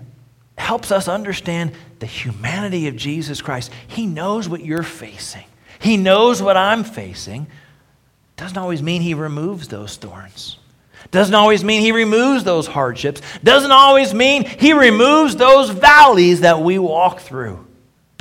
helps 0.59 0.91
us 0.91 1.07
understand 1.07 1.71
the 1.97 2.05
humanity 2.05 2.87
of 2.87 2.95
Jesus 2.95 3.41
Christ. 3.41 3.71
He 3.87 4.05
knows 4.05 4.47
what 4.47 4.63
you're 4.63 4.83
facing. 4.83 5.45
He 5.79 5.97
knows 5.97 6.39
what 6.39 6.55
I'm 6.55 6.83
facing. 6.83 7.47
Doesn't 8.37 8.59
always 8.59 8.83
mean 8.83 9.01
he 9.01 9.15
removes 9.15 9.69
those 9.69 9.97
thorns. 9.97 10.59
Doesn't 11.09 11.33
always 11.33 11.63
mean 11.63 11.81
he 11.81 11.91
removes 11.91 12.43
those 12.43 12.67
hardships. 12.67 13.23
Doesn't 13.43 13.71
always 13.71 14.13
mean 14.13 14.45
he 14.45 14.73
removes 14.73 15.35
those 15.35 15.71
valleys 15.71 16.41
that 16.41 16.61
we 16.61 16.77
walk 16.77 17.21
through. 17.21 17.64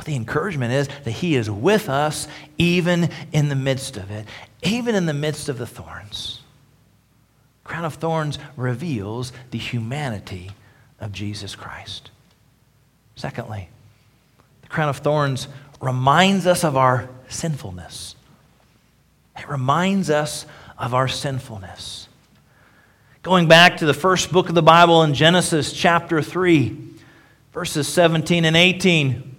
But 0.05 0.11
the 0.11 0.17
encouragement 0.17 0.71
is 0.71 0.87
that 1.03 1.11
he 1.11 1.35
is 1.35 1.49
with 1.49 1.89
us 1.89 2.27
even 2.59 3.09
in 3.31 3.49
the 3.49 3.55
midst 3.55 3.97
of 3.97 4.11
it, 4.11 4.27
even 4.61 4.93
in 4.93 5.07
the 5.07 5.15
midst 5.15 5.49
of 5.49 5.57
the 5.57 5.65
thorns. 5.65 6.41
Crown 7.63 7.85
of 7.85 7.95
Thorns 7.95 8.37
reveals 8.55 9.33
the 9.49 9.57
humanity 9.57 10.51
of 10.99 11.11
Jesus 11.11 11.55
Christ. 11.55 12.11
Secondly, 13.15 13.67
the 14.61 14.67
crown 14.67 14.89
of 14.89 14.97
thorns 14.97 15.47
reminds 15.81 16.45
us 16.45 16.63
of 16.63 16.77
our 16.77 17.09
sinfulness. 17.27 18.15
It 19.35 19.49
reminds 19.49 20.11
us 20.11 20.45
of 20.77 20.93
our 20.93 21.07
sinfulness. 21.07 22.07
Going 23.23 23.47
back 23.47 23.77
to 23.77 23.87
the 23.87 23.93
first 23.95 24.31
book 24.31 24.49
of 24.49 24.55
the 24.55 24.61
Bible 24.61 25.01
in 25.01 25.15
Genesis 25.15 25.73
chapter 25.73 26.21
3, 26.21 26.77
verses 27.51 27.87
17 27.87 28.45
and 28.45 28.55
18. 28.55 29.34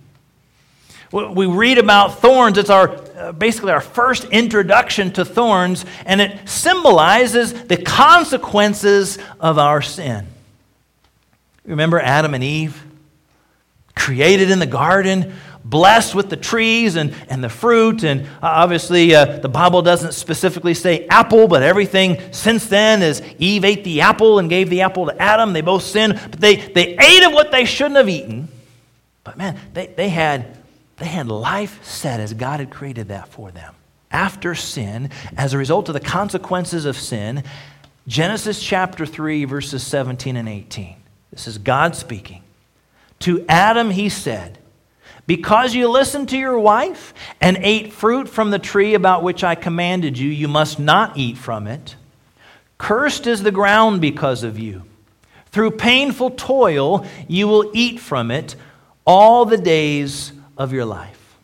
We 1.12 1.46
read 1.46 1.78
about 1.78 2.18
thorns. 2.18 2.58
It's 2.58 2.70
our 2.70 2.88
uh, 3.16 3.32
basically 3.32 3.72
our 3.72 3.80
first 3.80 4.24
introduction 4.24 5.12
to 5.12 5.24
thorns, 5.24 5.84
and 6.04 6.20
it 6.20 6.48
symbolizes 6.48 7.52
the 7.64 7.76
consequences 7.76 9.18
of 9.40 9.58
our 9.58 9.80
sin. 9.82 10.26
Remember 11.64 12.00
Adam 12.00 12.34
and 12.34 12.44
Eve? 12.44 12.82
Created 13.94 14.50
in 14.50 14.58
the 14.58 14.66
garden 14.66 15.32
blessed 15.68 16.14
with 16.14 16.30
the 16.30 16.36
trees 16.36 16.94
and, 16.96 17.14
and 17.28 17.42
the 17.42 17.48
fruit. 17.48 18.04
And 18.04 18.22
uh, 18.22 18.26
obviously, 18.42 19.14
uh, 19.14 19.38
the 19.38 19.48
Bible 19.48 19.82
doesn't 19.82 20.12
specifically 20.12 20.74
say 20.74 21.06
apple, 21.08 21.48
but 21.48 21.62
everything 21.62 22.20
since 22.32 22.66
then 22.66 23.02
is 23.02 23.20
Eve 23.38 23.64
ate 23.64 23.84
the 23.84 24.00
apple 24.00 24.38
and 24.38 24.48
gave 24.48 24.70
the 24.70 24.82
apple 24.82 25.06
to 25.06 25.20
Adam. 25.20 25.52
They 25.52 25.60
both 25.60 25.82
sinned, 25.82 26.20
but 26.30 26.40
they, 26.40 26.56
they 26.56 26.96
ate 26.96 27.24
of 27.24 27.32
what 27.32 27.50
they 27.50 27.64
shouldn't 27.64 27.96
have 27.96 28.08
eaten. 28.08 28.48
But 29.24 29.36
man, 29.36 29.58
they, 29.74 29.88
they, 29.88 30.08
had, 30.08 30.55
they 30.98 31.06
had 31.06 31.28
life 31.28 31.84
set 31.84 32.20
as 32.20 32.32
God 32.32 32.60
had 32.60 32.70
created 32.70 33.08
that 33.08 33.28
for 33.28 33.50
them. 33.50 33.74
After 34.10 34.54
sin, 34.54 35.10
as 35.36 35.52
a 35.52 35.58
result 35.58 35.88
of 35.88 35.92
the 35.92 36.00
consequences 36.00 36.84
of 36.84 36.96
sin, 36.96 37.44
Genesis 38.06 38.62
chapter 38.62 39.04
3, 39.04 39.44
verses 39.44 39.82
17 39.82 40.36
and 40.36 40.48
18. 40.48 40.96
This 41.32 41.46
is 41.46 41.58
God 41.58 41.96
speaking. 41.96 42.42
To 43.20 43.44
Adam, 43.48 43.90
he 43.90 44.08
said, 44.08 44.58
because 45.26 45.74
you 45.74 45.88
listened 45.88 46.28
to 46.28 46.38
your 46.38 46.58
wife 46.58 47.12
and 47.40 47.58
ate 47.60 47.92
fruit 47.92 48.28
from 48.28 48.50
the 48.50 48.60
tree 48.60 48.94
about 48.94 49.24
which 49.24 49.42
I 49.42 49.56
commanded 49.56 50.16
you, 50.16 50.30
you 50.30 50.46
must 50.46 50.78
not 50.78 51.16
eat 51.16 51.36
from 51.36 51.66
it. 51.66 51.96
Cursed 52.78 53.26
is 53.26 53.42
the 53.42 53.50
ground 53.50 54.00
because 54.00 54.44
of 54.44 54.58
you. 54.58 54.82
Through 55.46 55.72
painful 55.72 56.30
toil, 56.30 57.06
you 57.26 57.48
will 57.48 57.70
eat 57.74 57.98
from 57.98 58.30
it 58.30 58.54
all 59.04 59.44
the 59.46 59.58
days 59.58 60.32
of 60.56 60.72
your 60.72 60.84
life. 60.84 61.36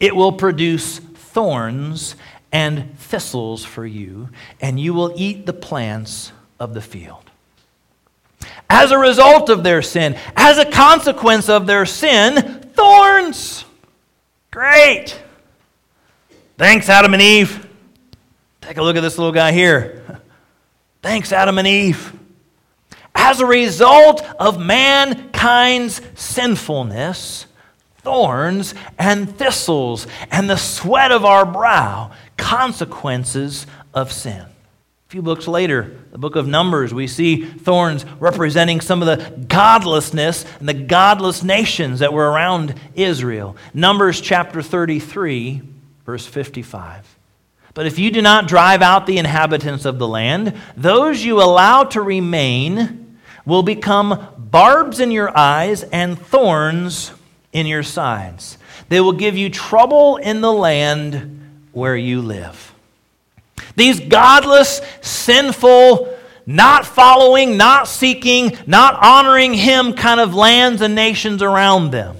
It 0.00 0.14
will 0.14 0.32
produce 0.32 0.98
thorns 0.98 2.16
and 2.52 2.98
thistles 2.98 3.64
for 3.64 3.86
you, 3.86 4.30
and 4.60 4.80
you 4.80 4.94
will 4.94 5.12
eat 5.16 5.46
the 5.46 5.52
plants 5.52 6.32
of 6.58 6.74
the 6.74 6.80
field. 6.80 7.30
As 8.70 8.90
a 8.90 8.98
result 8.98 9.48
of 9.48 9.62
their 9.62 9.82
sin, 9.82 10.16
as 10.36 10.58
a 10.58 10.64
consequence 10.64 11.48
of 11.48 11.66
their 11.66 11.86
sin, 11.86 12.70
thorns. 12.74 13.64
Great. 14.50 15.20
Thanks, 16.56 16.88
Adam 16.88 17.12
and 17.14 17.22
Eve. 17.22 17.66
Take 18.60 18.76
a 18.76 18.82
look 18.82 18.96
at 18.96 19.00
this 19.00 19.18
little 19.18 19.32
guy 19.32 19.52
here. 19.52 20.20
Thanks, 21.02 21.32
Adam 21.32 21.58
and 21.58 21.66
Eve. 21.66 22.12
As 23.14 23.40
a 23.40 23.46
result 23.46 24.22
of 24.38 24.60
mankind's 24.60 26.00
sinfulness, 26.14 27.46
thorns 27.98 28.74
and 28.98 29.36
thistles 29.36 30.06
and 30.30 30.48
the 30.48 30.56
sweat 30.56 31.12
of 31.12 31.24
our 31.24 31.44
brow, 31.44 32.12
consequences 32.36 33.66
of 33.92 34.12
sin. 34.12 34.42
A 35.08 35.10
few 35.10 35.22
books 35.22 35.48
later, 35.48 35.96
the 36.12 36.18
book 36.18 36.36
of 36.36 36.46
Numbers, 36.46 36.92
we 36.92 37.06
see 37.06 37.44
thorns 37.44 38.04
representing 38.20 38.80
some 38.82 39.02
of 39.02 39.06
the 39.06 39.30
godlessness 39.46 40.44
and 40.58 40.68
the 40.68 40.74
godless 40.74 41.42
nations 41.42 42.00
that 42.00 42.12
were 42.12 42.30
around 42.30 42.74
Israel. 42.94 43.56
Numbers 43.72 44.20
chapter 44.20 44.60
33, 44.60 45.62
verse 46.04 46.26
55. 46.26 47.16
But 47.72 47.86
if 47.86 47.98
you 47.98 48.10
do 48.10 48.20
not 48.20 48.48
drive 48.48 48.82
out 48.82 49.06
the 49.06 49.18
inhabitants 49.18 49.84
of 49.86 49.98
the 49.98 50.08
land, 50.08 50.54
those 50.76 51.24
you 51.24 51.40
allow 51.40 51.84
to 51.84 52.02
remain 52.02 53.16
will 53.46 53.62
become 53.62 54.28
barbs 54.36 55.00
in 55.00 55.10
your 55.10 55.34
eyes 55.36 55.84
and 55.84 56.18
thorns 56.18 57.12
in 57.52 57.66
your 57.66 57.82
sides. 57.82 58.58
They 58.88 59.00
will 59.00 59.12
give 59.12 59.36
you 59.36 59.50
trouble 59.50 60.16
in 60.16 60.40
the 60.40 60.52
land 60.52 61.50
where 61.72 61.96
you 61.96 62.22
live. 62.22 62.74
These 63.76 64.00
godless, 64.00 64.80
sinful, 65.00 66.16
not 66.46 66.86
following, 66.86 67.56
not 67.56 67.88
seeking, 67.88 68.56
not 68.66 68.94
honoring 69.02 69.54
Him 69.54 69.92
kind 69.92 70.20
of 70.20 70.34
lands 70.34 70.80
and 70.80 70.94
nations 70.94 71.42
around 71.42 71.90
them 71.90 72.16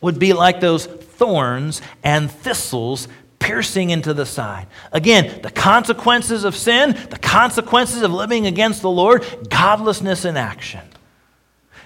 would 0.00 0.18
be 0.18 0.32
like 0.32 0.60
those 0.60 0.86
thorns 0.86 1.82
and 2.02 2.30
thistles 2.30 3.06
piercing 3.38 3.90
into 3.90 4.14
the 4.14 4.24
side. 4.24 4.66
Again, 4.92 5.42
the 5.42 5.50
consequences 5.50 6.44
of 6.44 6.56
sin, 6.56 6.96
the 7.10 7.18
consequences 7.18 8.02
of 8.02 8.12
living 8.12 8.46
against 8.46 8.82
the 8.82 8.90
Lord, 8.90 9.24
godlessness 9.50 10.24
in 10.24 10.36
action. 10.36 10.82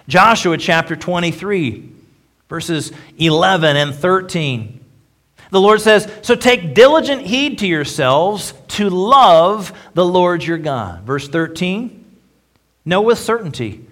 Joshua 0.07 0.59
chapter 0.59 0.95
23, 0.95 1.91
verses 2.49 2.93
11 3.19 3.77
and 3.77 3.95
13. 3.95 4.85
The 5.51 5.61
Lord 5.61 5.81
says, 5.81 6.11
So 6.23 6.35
take 6.35 6.75
diligent 6.75 7.23
heed 7.23 7.59
to 7.59 7.67
yourselves 7.67 8.55
to 8.69 8.91
love 8.91 9.73
the 9.95 10.05
Lord 10.05 10.43
your 10.45 10.59
God. 10.59 11.03
Verse 11.05 11.29
13 11.29 12.01
Know 12.85 13.01
with 13.01 13.19
certainty 13.19 13.87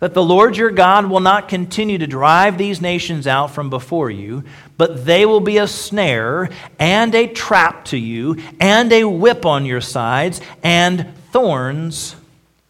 that 0.00 0.12
the 0.12 0.22
Lord 0.22 0.56
your 0.56 0.70
God 0.70 1.06
will 1.06 1.20
not 1.20 1.48
continue 1.48 1.96
to 1.98 2.06
drive 2.06 2.58
these 2.58 2.80
nations 2.80 3.26
out 3.26 3.52
from 3.52 3.70
before 3.70 4.10
you, 4.10 4.44
but 4.76 5.06
they 5.06 5.24
will 5.24 5.40
be 5.40 5.56
a 5.56 5.66
snare 5.66 6.50
and 6.78 7.14
a 7.14 7.26
trap 7.26 7.86
to 7.86 7.96
you, 7.96 8.36
and 8.60 8.92
a 8.92 9.04
whip 9.04 9.46
on 9.46 9.64
your 9.64 9.80
sides, 9.80 10.42
and 10.62 11.14
thorns 11.32 12.16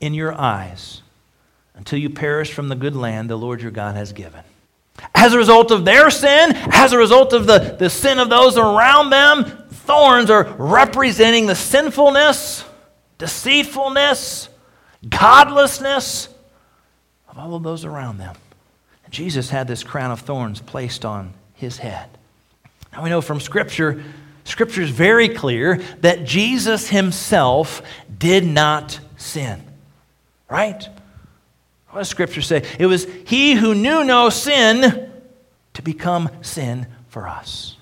in 0.00 0.14
your 0.14 0.32
eyes, 0.32 1.02
until 1.74 1.98
you 1.98 2.10
perish 2.10 2.52
from 2.52 2.68
the 2.68 2.76
good 2.76 2.94
land 2.94 3.28
the 3.28 3.36
Lord 3.36 3.62
your 3.62 3.72
God 3.72 3.96
has 3.96 4.12
given. 4.12 4.42
As 5.14 5.32
a 5.32 5.38
result 5.38 5.70
of 5.70 5.84
their 5.84 6.10
sin, 6.10 6.52
as 6.54 6.92
a 6.92 6.98
result 6.98 7.32
of 7.32 7.46
the, 7.46 7.76
the 7.78 7.90
sin 7.90 8.18
of 8.18 8.28
those 8.28 8.56
around 8.56 9.10
them, 9.10 9.44
thorns 9.70 10.30
are 10.30 10.44
representing 10.58 11.46
the 11.46 11.54
sinfulness, 11.54 12.64
deceitfulness, 13.18 14.48
godlessness 15.08 16.28
of 17.28 17.38
all 17.38 17.54
of 17.54 17.62
those 17.62 17.84
around 17.84 18.18
them. 18.18 18.34
And 19.04 19.12
Jesus 19.12 19.50
had 19.50 19.68
this 19.68 19.82
crown 19.82 20.10
of 20.10 20.20
thorns 20.20 20.60
placed 20.60 21.04
on 21.04 21.32
his 21.54 21.78
head. 21.78 22.08
Now 22.92 23.02
we 23.02 23.10
know 23.10 23.20
from 23.20 23.40
Scripture, 23.40 24.02
Scripture 24.44 24.82
is 24.82 24.90
very 24.90 25.28
clear 25.28 25.76
that 26.00 26.24
Jesus 26.24 26.88
himself 26.88 27.82
did 28.18 28.44
not 28.46 29.00
sin. 29.16 29.62
Right? 30.48 30.86
What 31.94 32.00
does 32.00 32.08
Scripture 32.08 32.42
say? 32.42 32.64
It 32.80 32.86
was 32.86 33.06
he 33.24 33.54
who 33.54 33.72
knew 33.72 34.02
no 34.02 34.28
sin 34.28 35.12
to 35.74 35.82
become 35.82 36.28
sin 36.42 36.88
for 37.06 37.28
us. 37.28 37.76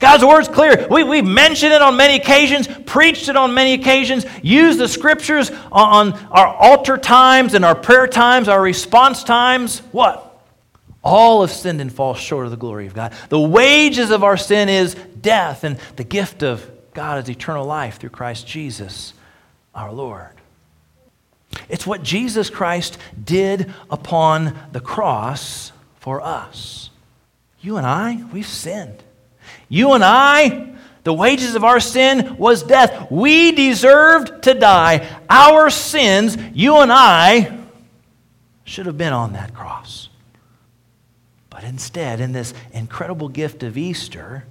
God's 0.00 0.24
word's 0.24 0.48
clear. 0.48 0.88
We, 0.90 1.04
we've 1.04 1.24
mentioned 1.24 1.72
it 1.72 1.80
on 1.80 1.96
many 1.96 2.16
occasions, 2.16 2.66
preached 2.86 3.28
it 3.28 3.36
on 3.36 3.54
many 3.54 3.74
occasions, 3.74 4.26
used 4.42 4.80
the 4.80 4.88
scriptures 4.88 5.52
on, 5.70 6.12
on 6.12 6.26
our 6.32 6.48
altar 6.48 6.98
times 6.98 7.54
and 7.54 7.64
our 7.64 7.76
prayer 7.76 8.08
times, 8.08 8.48
our 8.48 8.60
response 8.60 9.22
times. 9.22 9.78
What? 9.92 10.44
All 11.04 11.42
have 11.42 11.52
sinned 11.52 11.80
and 11.80 11.92
fall 11.92 12.14
short 12.14 12.46
of 12.46 12.50
the 12.50 12.56
glory 12.56 12.88
of 12.88 12.94
God. 12.94 13.12
The 13.28 13.38
wages 13.38 14.10
of 14.10 14.24
our 14.24 14.36
sin 14.36 14.70
is 14.70 14.96
death, 15.20 15.62
and 15.62 15.78
the 15.94 16.02
gift 16.02 16.42
of 16.42 16.68
God 16.94 17.22
is 17.22 17.30
eternal 17.30 17.64
life 17.64 18.00
through 18.00 18.10
Christ 18.10 18.44
Jesus 18.44 19.14
our 19.72 19.92
Lord. 19.92 20.41
It's 21.68 21.86
what 21.86 22.02
Jesus 22.02 22.50
Christ 22.50 22.98
did 23.22 23.72
upon 23.90 24.58
the 24.72 24.80
cross 24.80 25.72
for 26.00 26.20
us. 26.20 26.90
You 27.60 27.76
and 27.76 27.86
I, 27.86 28.24
we've 28.32 28.46
sinned. 28.46 29.02
You 29.68 29.92
and 29.92 30.04
I, 30.04 30.74
the 31.04 31.12
wages 31.12 31.54
of 31.54 31.64
our 31.64 31.80
sin 31.80 32.36
was 32.36 32.62
death. 32.62 33.10
We 33.10 33.52
deserved 33.52 34.44
to 34.44 34.54
die. 34.54 35.08
Our 35.28 35.70
sins, 35.70 36.36
you 36.54 36.76
and 36.76 36.92
I, 36.92 37.58
should 38.64 38.86
have 38.86 38.98
been 38.98 39.12
on 39.12 39.32
that 39.32 39.54
cross. 39.54 40.08
But 41.50 41.64
instead, 41.64 42.20
in 42.20 42.32
this 42.32 42.54
incredible 42.72 43.28
gift 43.28 43.62
of 43.62 43.76
Easter, 43.76 44.44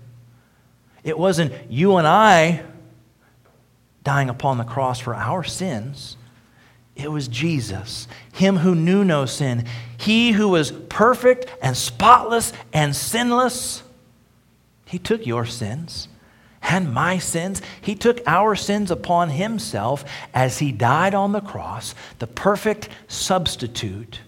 it 1.04 1.18
wasn't 1.18 1.54
you 1.70 1.98
and 1.98 2.08
I 2.08 2.64
dying 4.04 4.30
upon 4.30 4.58
the 4.58 4.64
cross 4.64 5.00
for 5.00 5.16
our 5.16 5.44
sins. 5.44 6.18
It 6.96 7.12
was 7.12 7.28
Jesus, 7.28 8.08
Him 8.34 8.58
who 8.58 8.76
knew 8.76 9.04
no 9.04 9.26
sin, 9.26 9.66
He 9.98 10.32
who 10.32 10.50
was 10.50 10.72
perfect 10.72 11.46
and 11.62 11.76
spotless 11.76 12.54
and 12.74 12.96
sinless 12.96 13.84
he 14.92 15.00
took 15.00 15.26
your 15.26 15.46
sins 15.46 16.10
and 16.62 16.94
my 16.94 17.18
sins. 17.18 17.62
He 17.80 17.96
took 17.96 18.20
our 18.28 18.58
sins 18.58 18.92
upon 18.92 19.30
himself 19.30 20.04
as 20.34 20.60
he 20.60 20.74
died 20.74 21.16
on 21.16 21.32
the 21.32 21.40
cross, 21.40 21.96
the 22.20 22.28
perfect 22.28 22.90
substitute, 23.08 24.20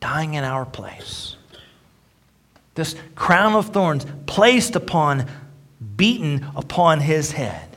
dying 0.00 0.34
in 0.34 0.42
our 0.42 0.66
place. 0.66 1.36
This 2.74 2.96
crown 3.14 3.54
of 3.54 3.68
thorns 3.68 4.04
placed 4.26 4.74
upon, 4.74 5.26
beaten 5.94 6.48
upon 6.56 6.98
his 6.98 7.30
head. 7.30 7.76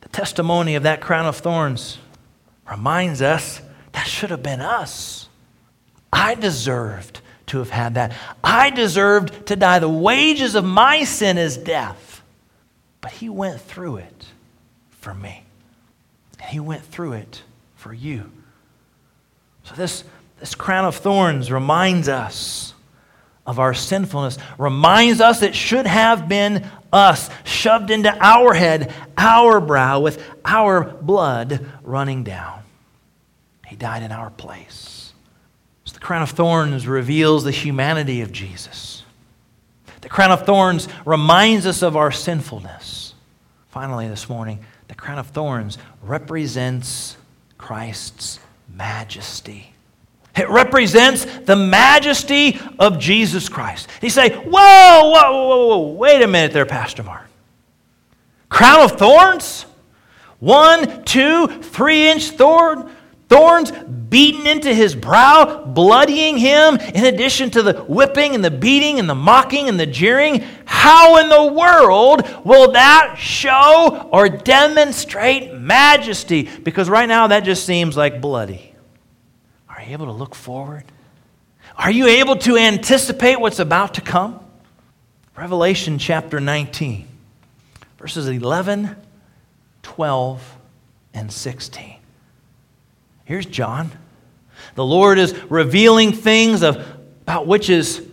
The 0.00 0.08
testimony 0.08 0.74
of 0.74 0.82
that 0.82 1.00
crown 1.00 1.26
of 1.26 1.36
thorns 1.36 1.98
reminds 2.70 3.22
us 3.22 3.60
that 3.92 4.06
should 4.06 4.30
have 4.30 4.42
been 4.42 4.60
us. 4.60 5.28
I 6.12 6.34
deserved 6.34 7.20
to 7.46 7.58
have 7.58 7.70
had 7.70 7.94
that. 7.94 8.12
I 8.42 8.70
deserved 8.70 9.46
to 9.46 9.56
die. 9.56 9.78
The 9.78 9.88
wages 9.88 10.54
of 10.54 10.64
my 10.64 11.04
sin 11.04 11.38
is 11.38 11.56
death. 11.56 12.22
But 13.00 13.12
he 13.12 13.28
went 13.28 13.60
through 13.60 13.98
it 13.98 14.26
for 14.90 15.14
me. 15.14 15.44
He 16.48 16.60
went 16.60 16.82
through 16.82 17.12
it 17.12 17.42
for 17.76 17.92
you. 17.92 18.30
So, 19.64 19.74
this, 19.74 20.04
this 20.38 20.54
crown 20.54 20.84
of 20.84 20.96
thorns 20.96 21.50
reminds 21.50 22.08
us 22.08 22.74
of 23.46 23.58
our 23.58 23.74
sinfulness, 23.74 24.38
reminds 24.58 25.20
us 25.20 25.42
it 25.42 25.54
should 25.54 25.86
have 25.86 26.28
been 26.28 26.68
us, 26.92 27.30
shoved 27.44 27.90
into 27.90 28.12
our 28.20 28.54
head, 28.54 28.92
our 29.16 29.60
brow, 29.60 30.00
with 30.00 30.22
our 30.44 30.84
blood 30.84 31.64
running 31.82 32.24
down. 32.24 32.55
Died 33.78 34.02
in 34.02 34.12
our 34.12 34.30
place. 34.30 35.12
So 35.84 35.94
the 35.94 36.00
crown 36.00 36.22
of 36.22 36.30
thorns 36.30 36.86
reveals 36.86 37.44
the 37.44 37.50
humanity 37.50 38.22
of 38.22 38.32
Jesus. 38.32 39.04
The 40.00 40.08
crown 40.08 40.30
of 40.30 40.46
thorns 40.46 40.88
reminds 41.04 41.66
us 41.66 41.82
of 41.82 41.96
our 41.96 42.12
sinfulness. 42.12 43.14
Finally, 43.68 44.08
this 44.08 44.28
morning, 44.28 44.60
the 44.88 44.94
crown 44.94 45.18
of 45.18 45.28
thorns 45.28 45.78
represents 46.02 47.16
Christ's 47.58 48.38
majesty. 48.72 49.72
It 50.36 50.48
represents 50.48 51.24
the 51.24 51.56
majesty 51.56 52.60
of 52.78 52.98
Jesus 52.98 53.48
Christ. 53.48 53.88
You 54.02 54.10
say, 54.10 54.30
whoa, 54.30 54.50
whoa, 54.50 55.12
whoa, 55.12 55.66
whoa, 55.66 55.92
wait 55.92 56.22
a 56.22 56.26
minute 56.26 56.52
there, 56.52 56.66
Pastor 56.66 57.02
Mark. 57.02 57.26
Crown 58.48 58.80
of 58.80 58.92
thorns? 58.92 59.66
One, 60.38 61.04
two, 61.04 61.46
three 61.46 62.08
inch 62.08 62.30
thorn, 62.30 62.90
thorns 63.28 63.72
beaten 64.08 64.46
into 64.46 64.72
his 64.72 64.94
brow, 64.94 65.64
bloodying 65.64 66.36
him, 66.36 66.76
in 66.76 67.04
addition 67.04 67.50
to 67.50 67.62
the 67.62 67.74
whipping 67.84 68.34
and 68.34 68.44
the 68.44 68.50
beating 68.50 68.98
and 68.98 69.08
the 69.08 69.14
mocking 69.14 69.68
and 69.68 69.78
the 69.78 69.86
jeering. 69.86 70.44
How 70.64 71.18
in 71.18 71.28
the 71.28 71.52
world 71.52 72.22
will 72.44 72.72
that 72.72 73.16
show 73.18 74.08
or 74.12 74.28
demonstrate 74.28 75.54
majesty? 75.54 76.44
Because 76.44 76.88
right 76.88 77.08
now 77.08 77.26
that 77.28 77.40
just 77.40 77.66
seems 77.66 77.96
like 77.96 78.20
bloody. 78.20 78.74
Are 79.68 79.82
you 79.82 79.92
able 79.92 80.06
to 80.06 80.12
look 80.12 80.34
forward? 80.34 80.84
Are 81.76 81.90
you 81.90 82.06
able 82.06 82.36
to 82.36 82.56
anticipate 82.56 83.38
what's 83.38 83.58
about 83.58 83.94
to 83.94 84.00
come? 84.00 84.40
Revelation 85.36 85.98
chapter 85.98 86.40
19, 86.40 87.06
verses 87.98 88.26
11, 88.26 88.96
12, 89.82 90.56
and 91.12 91.30
16. 91.30 91.95
Here's 93.26 93.44
John. 93.44 93.90
The 94.76 94.84
Lord 94.84 95.18
is 95.18 95.34
revealing 95.50 96.12
things 96.12 96.62
of, 96.62 96.76
about 97.22 97.46
which 97.46 97.68
is 97.68 98.06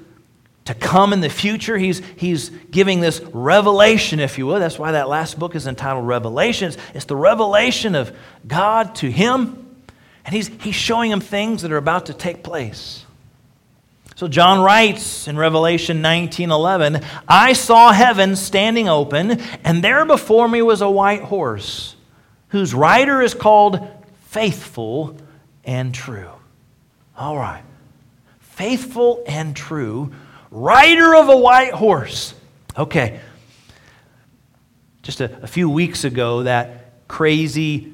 to 0.66 0.74
come 0.74 1.14
in 1.14 1.22
the 1.22 1.30
future. 1.30 1.78
He's, 1.78 2.02
he's 2.16 2.50
giving 2.50 3.00
this 3.00 3.22
revelation, 3.32 4.20
if 4.20 4.38
you 4.38 4.48
will. 4.48 4.60
That's 4.60 4.80
why 4.80 4.94
that 4.94 5.08
last 5.08 5.38
book 5.38 5.56
is 5.56 5.68
entitled 5.68 6.08
Revelations. 6.08 6.78
It's 6.96 7.06
the 7.06 7.16
revelation 7.16 7.94
of 7.94 8.12
God 8.48 8.96
to 8.96 9.12
him. 9.12 9.60
And 10.26 10.34
he's, 10.34 10.48
he's 10.48 10.76
showing 10.76 11.12
him 11.12 11.20
things 11.20 11.62
that 11.62 11.72
are 11.72 11.78
about 11.78 12.08
to 12.08 12.14
take 12.14 12.44
place. 12.44 13.06
So 14.16 14.28
John 14.28 14.62
writes 14.62 15.28
in 15.28 15.38
Revelation 15.38 16.02
19:11, 16.02 17.04
"I 17.28 17.54
saw 17.54 17.92
heaven 17.92 18.36
standing 18.36 18.88
open, 18.88 19.42
and 19.64 19.84
there 19.84 20.06
before 20.06 20.48
me 20.48 20.62
was 20.62 20.82
a 20.82 20.90
white 20.90 21.24
horse, 21.24 21.96
whose 22.50 22.74
rider 22.74 23.22
is 23.22 23.34
called 23.34 23.86
faithful 24.34 25.16
and 25.64 25.94
true. 25.94 26.32
All 27.16 27.38
right. 27.38 27.64
Faithful 28.40 29.24
and 29.28 29.56
true, 29.56 30.12
rider 30.50 31.16
of 31.16 31.30
a 31.30 31.38
white 31.38 31.74
horse. 31.74 32.34
Okay. 32.76 33.20
Just 35.04 35.22
a, 35.22 35.44
a 35.44 35.48
few 35.48 35.70
weeks 35.70 36.04
ago, 36.04 36.44
that 36.44 37.08
crazy 37.08 37.94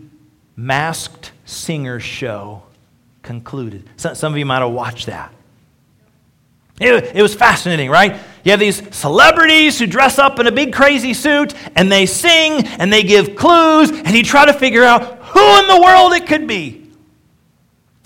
masked 0.55 1.33
singer 1.43 1.99
show 1.99 2.63
concluded. 3.21 3.89
Some, 3.97 4.15
some 4.15 4.31
of 4.31 4.39
you 4.39 4.45
might 4.45 4.59
have 4.59 4.71
watched 4.71 5.07
that. 5.07 5.33
It, 6.79 7.17
it 7.17 7.21
was 7.21 7.35
fascinating, 7.35 7.89
right? 7.89 8.17
You 8.45 8.51
have 8.51 8.59
these 8.61 8.81
celebrities 8.95 9.77
who 9.77 9.87
dress 9.87 10.17
up 10.17 10.39
in 10.39 10.47
a 10.47 10.51
big 10.51 10.71
crazy 10.71 11.13
suit 11.13 11.53
and 11.75 11.91
they 11.91 12.05
sing 12.05 12.65
and 12.65 12.93
they 12.93 13.03
give 13.03 13.35
clues 13.35 13.91
and 13.91 14.11
you 14.11 14.23
try 14.23 14.45
to 14.45 14.53
figure 14.53 14.85
out 14.85 15.18
who 15.39 15.59
in 15.59 15.67
the 15.67 15.81
world 15.81 16.13
it 16.13 16.27
could 16.27 16.47
be. 16.47 16.89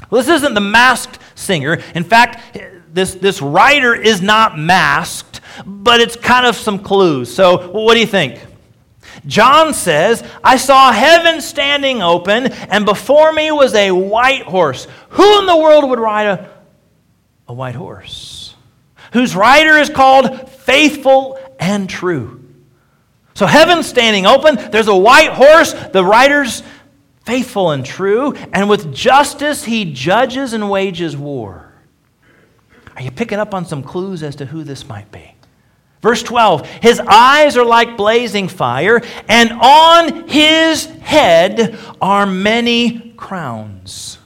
Well, 0.09 0.21
this 0.21 0.29
isn't 0.29 0.53
the 0.53 0.61
masked 0.61 1.19
singer. 1.35 1.81
In 1.95 2.03
fact, 2.03 2.59
this, 2.93 3.15
this 3.15 3.41
writer 3.41 3.95
is 3.95 4.21
not 4.21 4.57
masked, 4.57 5.41
but 5.65 5.99
it's 5.99 6.15
kind 6.15 6.45
of 6.45 6.55
some 6.55 6.79
clues. 6.79 7.33
So, 7.33 7.71
well, 7.71 7.85
what 7.85 7.95
do 7.95 7.99
you 7.99 8.07
think? 8.07 8.39
John 9.25 9.73
says, 9.73 10.23
I 10.43 10.57
saw 10.57 10.91
heaven 10.91 11.41
standing 11.41 12.01
open, 12.01 12.47
and 12.47 12.85
before 12.85 13.31
me 13.31 13.51
was 13.51 13.73
a 13.73 13.91
white 13.91 14.43
horse. 14.43 14.87
Who 15.09 15.39
in 15.39 15.45
the 15.45 15.57
world 15.57 15.89
would 15.89 15.99
ride 15.99 16.27
a, 16.27 16.49
a 17.47 17.53
white 17.53 17.75
horse, 17.75 18.55
whose 19.13 19.35
rider 19.35 19.77
is 19.77 19.89
called 19.89 20.49
Faithful 20.49 21.39
and 21.59 21.89
True. 21.89 22.41
So 23.35 23.47
heaven's 23.47 23.87
standing 23.87 24.27
open. 24.27 24.55
There's 24.71 24.87
a 24.87 24.95
white 24.95 25.31
horse. 25.31 25.73
The 25.73 26.05
rider's 26.05 26.61
faithful 27.23 27.71
and 27.71 27.85
true. 27.85 28.33
And 28.53 28.69
with 28.69 28.93
justice, 28.93 29.63
he 29.63 29.91
judges 29.91 30.53
and 30.53 30.69
wages 30.69 31.17
war. 31.17 31.71
Are 32.95 33.01
you 33.01 33.11
picking 33.11 33.39
up 33.39 33.53
on 33.53 33.65
some 33.65 33.83
clues 33.83 34.21
as 34.21 34.35
to 34.37 34.45
who 34.45 34.63
this 34.63 34.87
might 34.87 35.11
be? 35.11 35.33
Verse 36.01 36.21
12 36.21 36.67
His 36.67 36.99
eyes 36.99 37.57
are 37.57 37.65
like 37.65 37.97
blazing 37.97 38.47
fire, 38.49 39.01
and 39.27 39.51
on 39.53 40.27
his 40.27 40.85
head 40.85 41.79
are 42.01 42.25
many 42.25 43.13
crowns. 43.17 44.19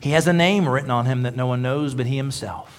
He 0.00 0.10
has 0.10 0.28
a 0.28 0.32
name 0.32 0.68
written 0.68 0.90
on 0.90 1.06
him 1.06 1.22
that 1.22 1.34
no 1.34 1.46
one 1.46 1.62
knows 1.62 1.94
but 1.94 2.06
he 2.06 2.16
himself. 2.16 2.75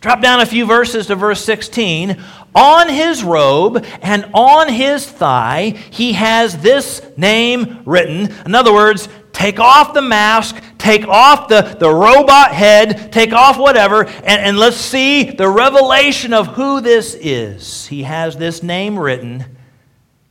Drop 0.00 0.22
down 0.22 0.40
a 0.40 0.46
few 0.46 0.64
verses 0.64 1.08
to 1.08 1.14
verse 1.14 1.44
16. 1.44 2.20
On 2.54 2.88
his 2.88 3.22
robe 3.22 3.84
and 4.00 4.30
on 4.32 4.68
his 4.70 5.06
thigh, 5.06 5.74
he 5.90 6.14
has 6.14 6.58
this 6.58 7.02
name 7.18 7.82
written. 7.84 8.32
In 8.46 8.54
other 8.54 8.72
words, 8.72 9.08
take 9.32 9.60
off 9.60 9.92
the 9.92 10.02
mask, 10.02 10.56
take 10.78 11.06
off 11.06 11.48
the, 11.48 11.76
the 11.78 11.90
robot 11.90 12.52
head, 12.52 13.12
take 13.12 13.34
off 13.34 13.58
whatever, 13.58 14.06
and, 14.06 14.26
and 14.26 14.58
let's 14.58 14.78
see 14.78 15.30
the 15.30 15.48
revelation 15.48 16.32
of 16.32 16.48
who 16.48 16.80
this 16.80 17.14
is. 17.14 17.86
He 17.86 18.02
has 18.02 18.36
this 18.36 18.62
name 18.62 18.98
written 18.98 19.44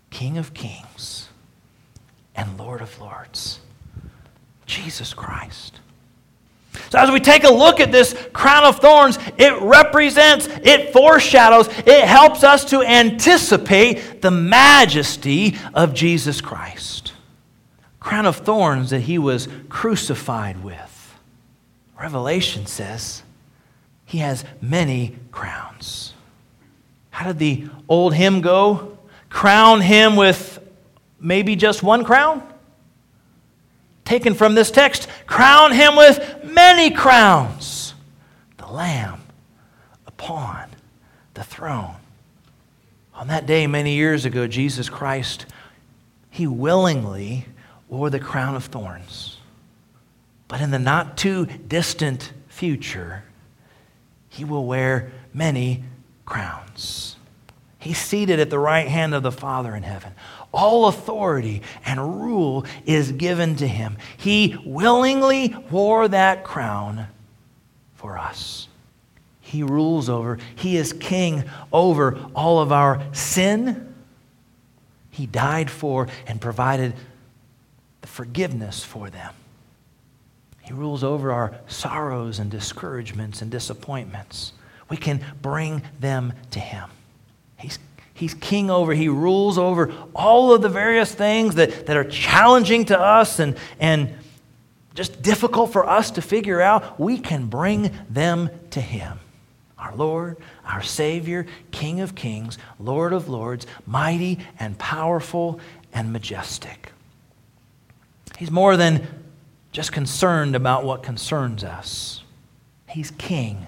King 0.09 0.39
of 0.39 0.55
Kings 0.55 1.29
and 2.35 2.57
Lord 2.57 2.81
of 2.81 2.99
Lords, 2.99 3.59
Jesus 4.65 5.13
Christ. 5.13 5.78
So, 6.89 6.97
as 6.97 7.11
we 7.11 7.19
take 7.19 7.43
a 7.43 7.49
look 7.51 7.79
at 7.79 7.91
this 7.91 8.15
crown 8.33 8.63
of 8.63 8.79
thorns, 8.79 9.19
it 9.37 9.61
represents, 9.61 10.47
it 10.47 10.91
foreshadows, 10.91 11.67
it 11.85 12.05
helps 12.05 12.43
us 12.43 12.65
to 12.65 12.81
anticipate 12.81 14.21
the 14.21 14.31
majesty 14.31 15.55
of 15.75 15.93
Jesus 15.93 16.41
Christ. 16.41 17.13
Crown 17.99 18.25
of 18.25 18.37
thorns 18.37 18.89
that 18.89 19.01
he 19.01 19.19
was 19.19 19.47
crucified 19.69 20.63
with. 20.63 21.15
Revelation 21.99 22.65
says 22.65 23.21
he 24.05 24.19
has 24.19 24.43
many 24.59 25.15
crowns. 25.31 26.13
How 27.11 27.27
did 27.27 27.37
the 27.37 27.67
old 27.87 28.15
hymn 28.15 28.41
go? 28.41 28.97
Crown 29.29 29.81
him 29.81 30.15
with 30.15 30.59
maybe 31.19 31.55
just 31.55 31.83
one 31.83 32.03
crown? 32.03 32.41
Taken 34.09 34.33
from 34.33 34.55
this 34.55 34.71
text, 34.71 35.07
crown 35.27 35.71
him 35.71 35.95
with 35.95 36.43
many 36.43 36.89
crowns. 36.89 37.93
The 38.57 38.65
Lamb 38.65 39.21
upon 40.07 40.67
the 41.35 41.43
throne. 41.43 41.95
On 43.13 43.27
that 43.27 43.45
day, 43.45 43.67
many 43.67 43.93
years 43.93 44.25
ago, 44.25 44.47
Jesus 44.47 44.89
Christ, 44.89 45.45
he 46.31 46.47
willingly 46.47 47.45
wore 47.87 48.09
the 48.09 48.19
crown 48.19 48.55
of 48.55 48.65
thorns. 48.65 49.37
But 50.47 50.59
in 50.59 50.71
the 50.71 50.79
not 50.79 51.15
too 51.15 51.45
distant 51.45 52.33
future, 52.47 53.23
he 54.27 54.43
will 54.43 54.65
wear 54.65 55.11
many 55.35 55.83
crowns. 56.25 57.15
He's 57.77 57.99
seated 57.99 58.39
at 58.39 58.49
the 58.49 58.57
right 58.57 58.87
hand 58.87 59.13
of 59.13 59.21
the 59.21 59.31
Father 59.31 59.75
in 59.75 59.83
heaven. 59.83 60.13
All 60.51 60.87
authority 60.87 61.61
and 61.85 62.21
rule 62.21 62.65
is 62.85 63.11
given 63.11 63.55
to 63.57 63.67
him. 63.67 63.97
He 64.17 64.57
willingly 64.65 65.55
wore 65.69 66.07
that 66.07 66.43
crown 66.43 67.07
for 67.95 68.17
us. 68.17 68.67
He 69.41 69.63
rules 69.63 70.09
over, 70.09 70.37
he 70.55 70.77
is 70.77 70.93
king 70.93 71.43
over 71.71 72.19
all 72.35 72.59
of 72.59 72.71
our 72.71 73.01
sin. 73.13 73.93
He 75.09 75.25
died 75.25 75.69
for 75.69 76.07
and 76.27 76.39
provided 76.39 76.93
the 78.01 78.07
forgiveness 78.07 78.83
for 78.83 79.09
them. 79.09 79.33
He 80.61 80.73
rules 80.73 81.03
over 81.03 81.31
our 81.31 81.55
sorrows 81.67 82.37
and 82.37 82.51
discouragements 82.51 83.41
and 83.41 83.49
disappointments. 83.49 84.53
We 84.87 84.97
can 84.97 85.25
bring 85.41 85.81
them 85.99 86.33
to 86.51 86.59
him. 86.59 86.89
He's 87.57 87.79
He's 88.19 88.33
king 88.33 88.69
over, 88.69 88.93
he 88.93 89.07
rules 89.07 89.57
over 89.57 89.93
all 90.13 90.53
of 90.53 90.61
the 90.61 90.67
various 90.67 91.15
things 91.15 91.55
that, 91.55 91.85
that 91.85 91.95
are 91.95 92.03
challenging 92.03 92.83
to 92.85 92.99
us 92.99 93.39
and, 93.39 93.55
and 93.79 94.13
just 94.93 95.21
difficult 95.21 95.71
for 95.71 95.89
us 95.89 96.11
to 96.11 96.21
figure 96.21 96.59
out. 96.59 96.99
We 96.99 97.17
can 97.17 97.45
bring 97.45 97.91
them 98.09 98.49
to 98.71 98.81
him. 98.81 99.19
Our 99.77 99.95
Lord, 99.95 100.35
our 100.65 100.83
Savior, 100.83 101.47
King 101.71 102.01
of 102.01 102.13
kings, 102.13 102.57
Lord 102.77 103.13
of 103.13 103.29
lords, 103.29 103.65
mighty 103.85 104.39
and 104.59 104.77
powerful 104.77 105.61
and 105.93 106.11
majestic. 106.11 106.91
He's 108.37 108.51
more 108.51 108.75
than 108.75 109.07
just 109.71 109.93
concerned 109.93 110.57
about 110.57 110.83
what 110.83 111.03
concerns 111.03 111.63
us. 111.63 112.21
He's 112.89 113.11
king, 113.11 113.67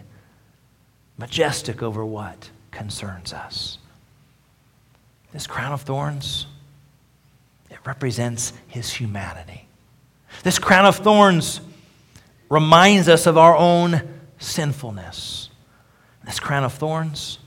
majestic 1.17 1.81
over 1.81 2.03
what 2.03 2.49
concerns 2.71 3.31
us. 3.31 3.77
This 5.31 5.47
crown 5.47 5.71
of 5.71 5.81
thorns, 5.81 6.47
it 7.69 7.79
represents 7.85 8.53
his 8.67 8.91
humanity. 8.91 9.67
This 10.43 10.59
crown 10.59 10.85
of 10.85 10.97
thorns 10.97 11.61
reminds 12.49 13.07
us 13.07 13.27
of 13.27 13.37
our 13.37 13.55
own 13.55 14.01
sinfulness. 14.39 15.49
This 16.25 16.39
crown 16.39 16.63
of 16.63 16.73
thorns, 16.73 17.39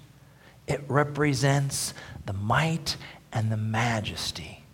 it 0.66 0.82
represents 0.88 1.92
the 2.26 2.32
might 2.32 2.96
and 3.32 3.52
the 3.52 3.56
majesty 3.56 4.64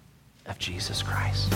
of 0.46 0.58
Jesus 0.58 1.02
Christ. 1.02 1.52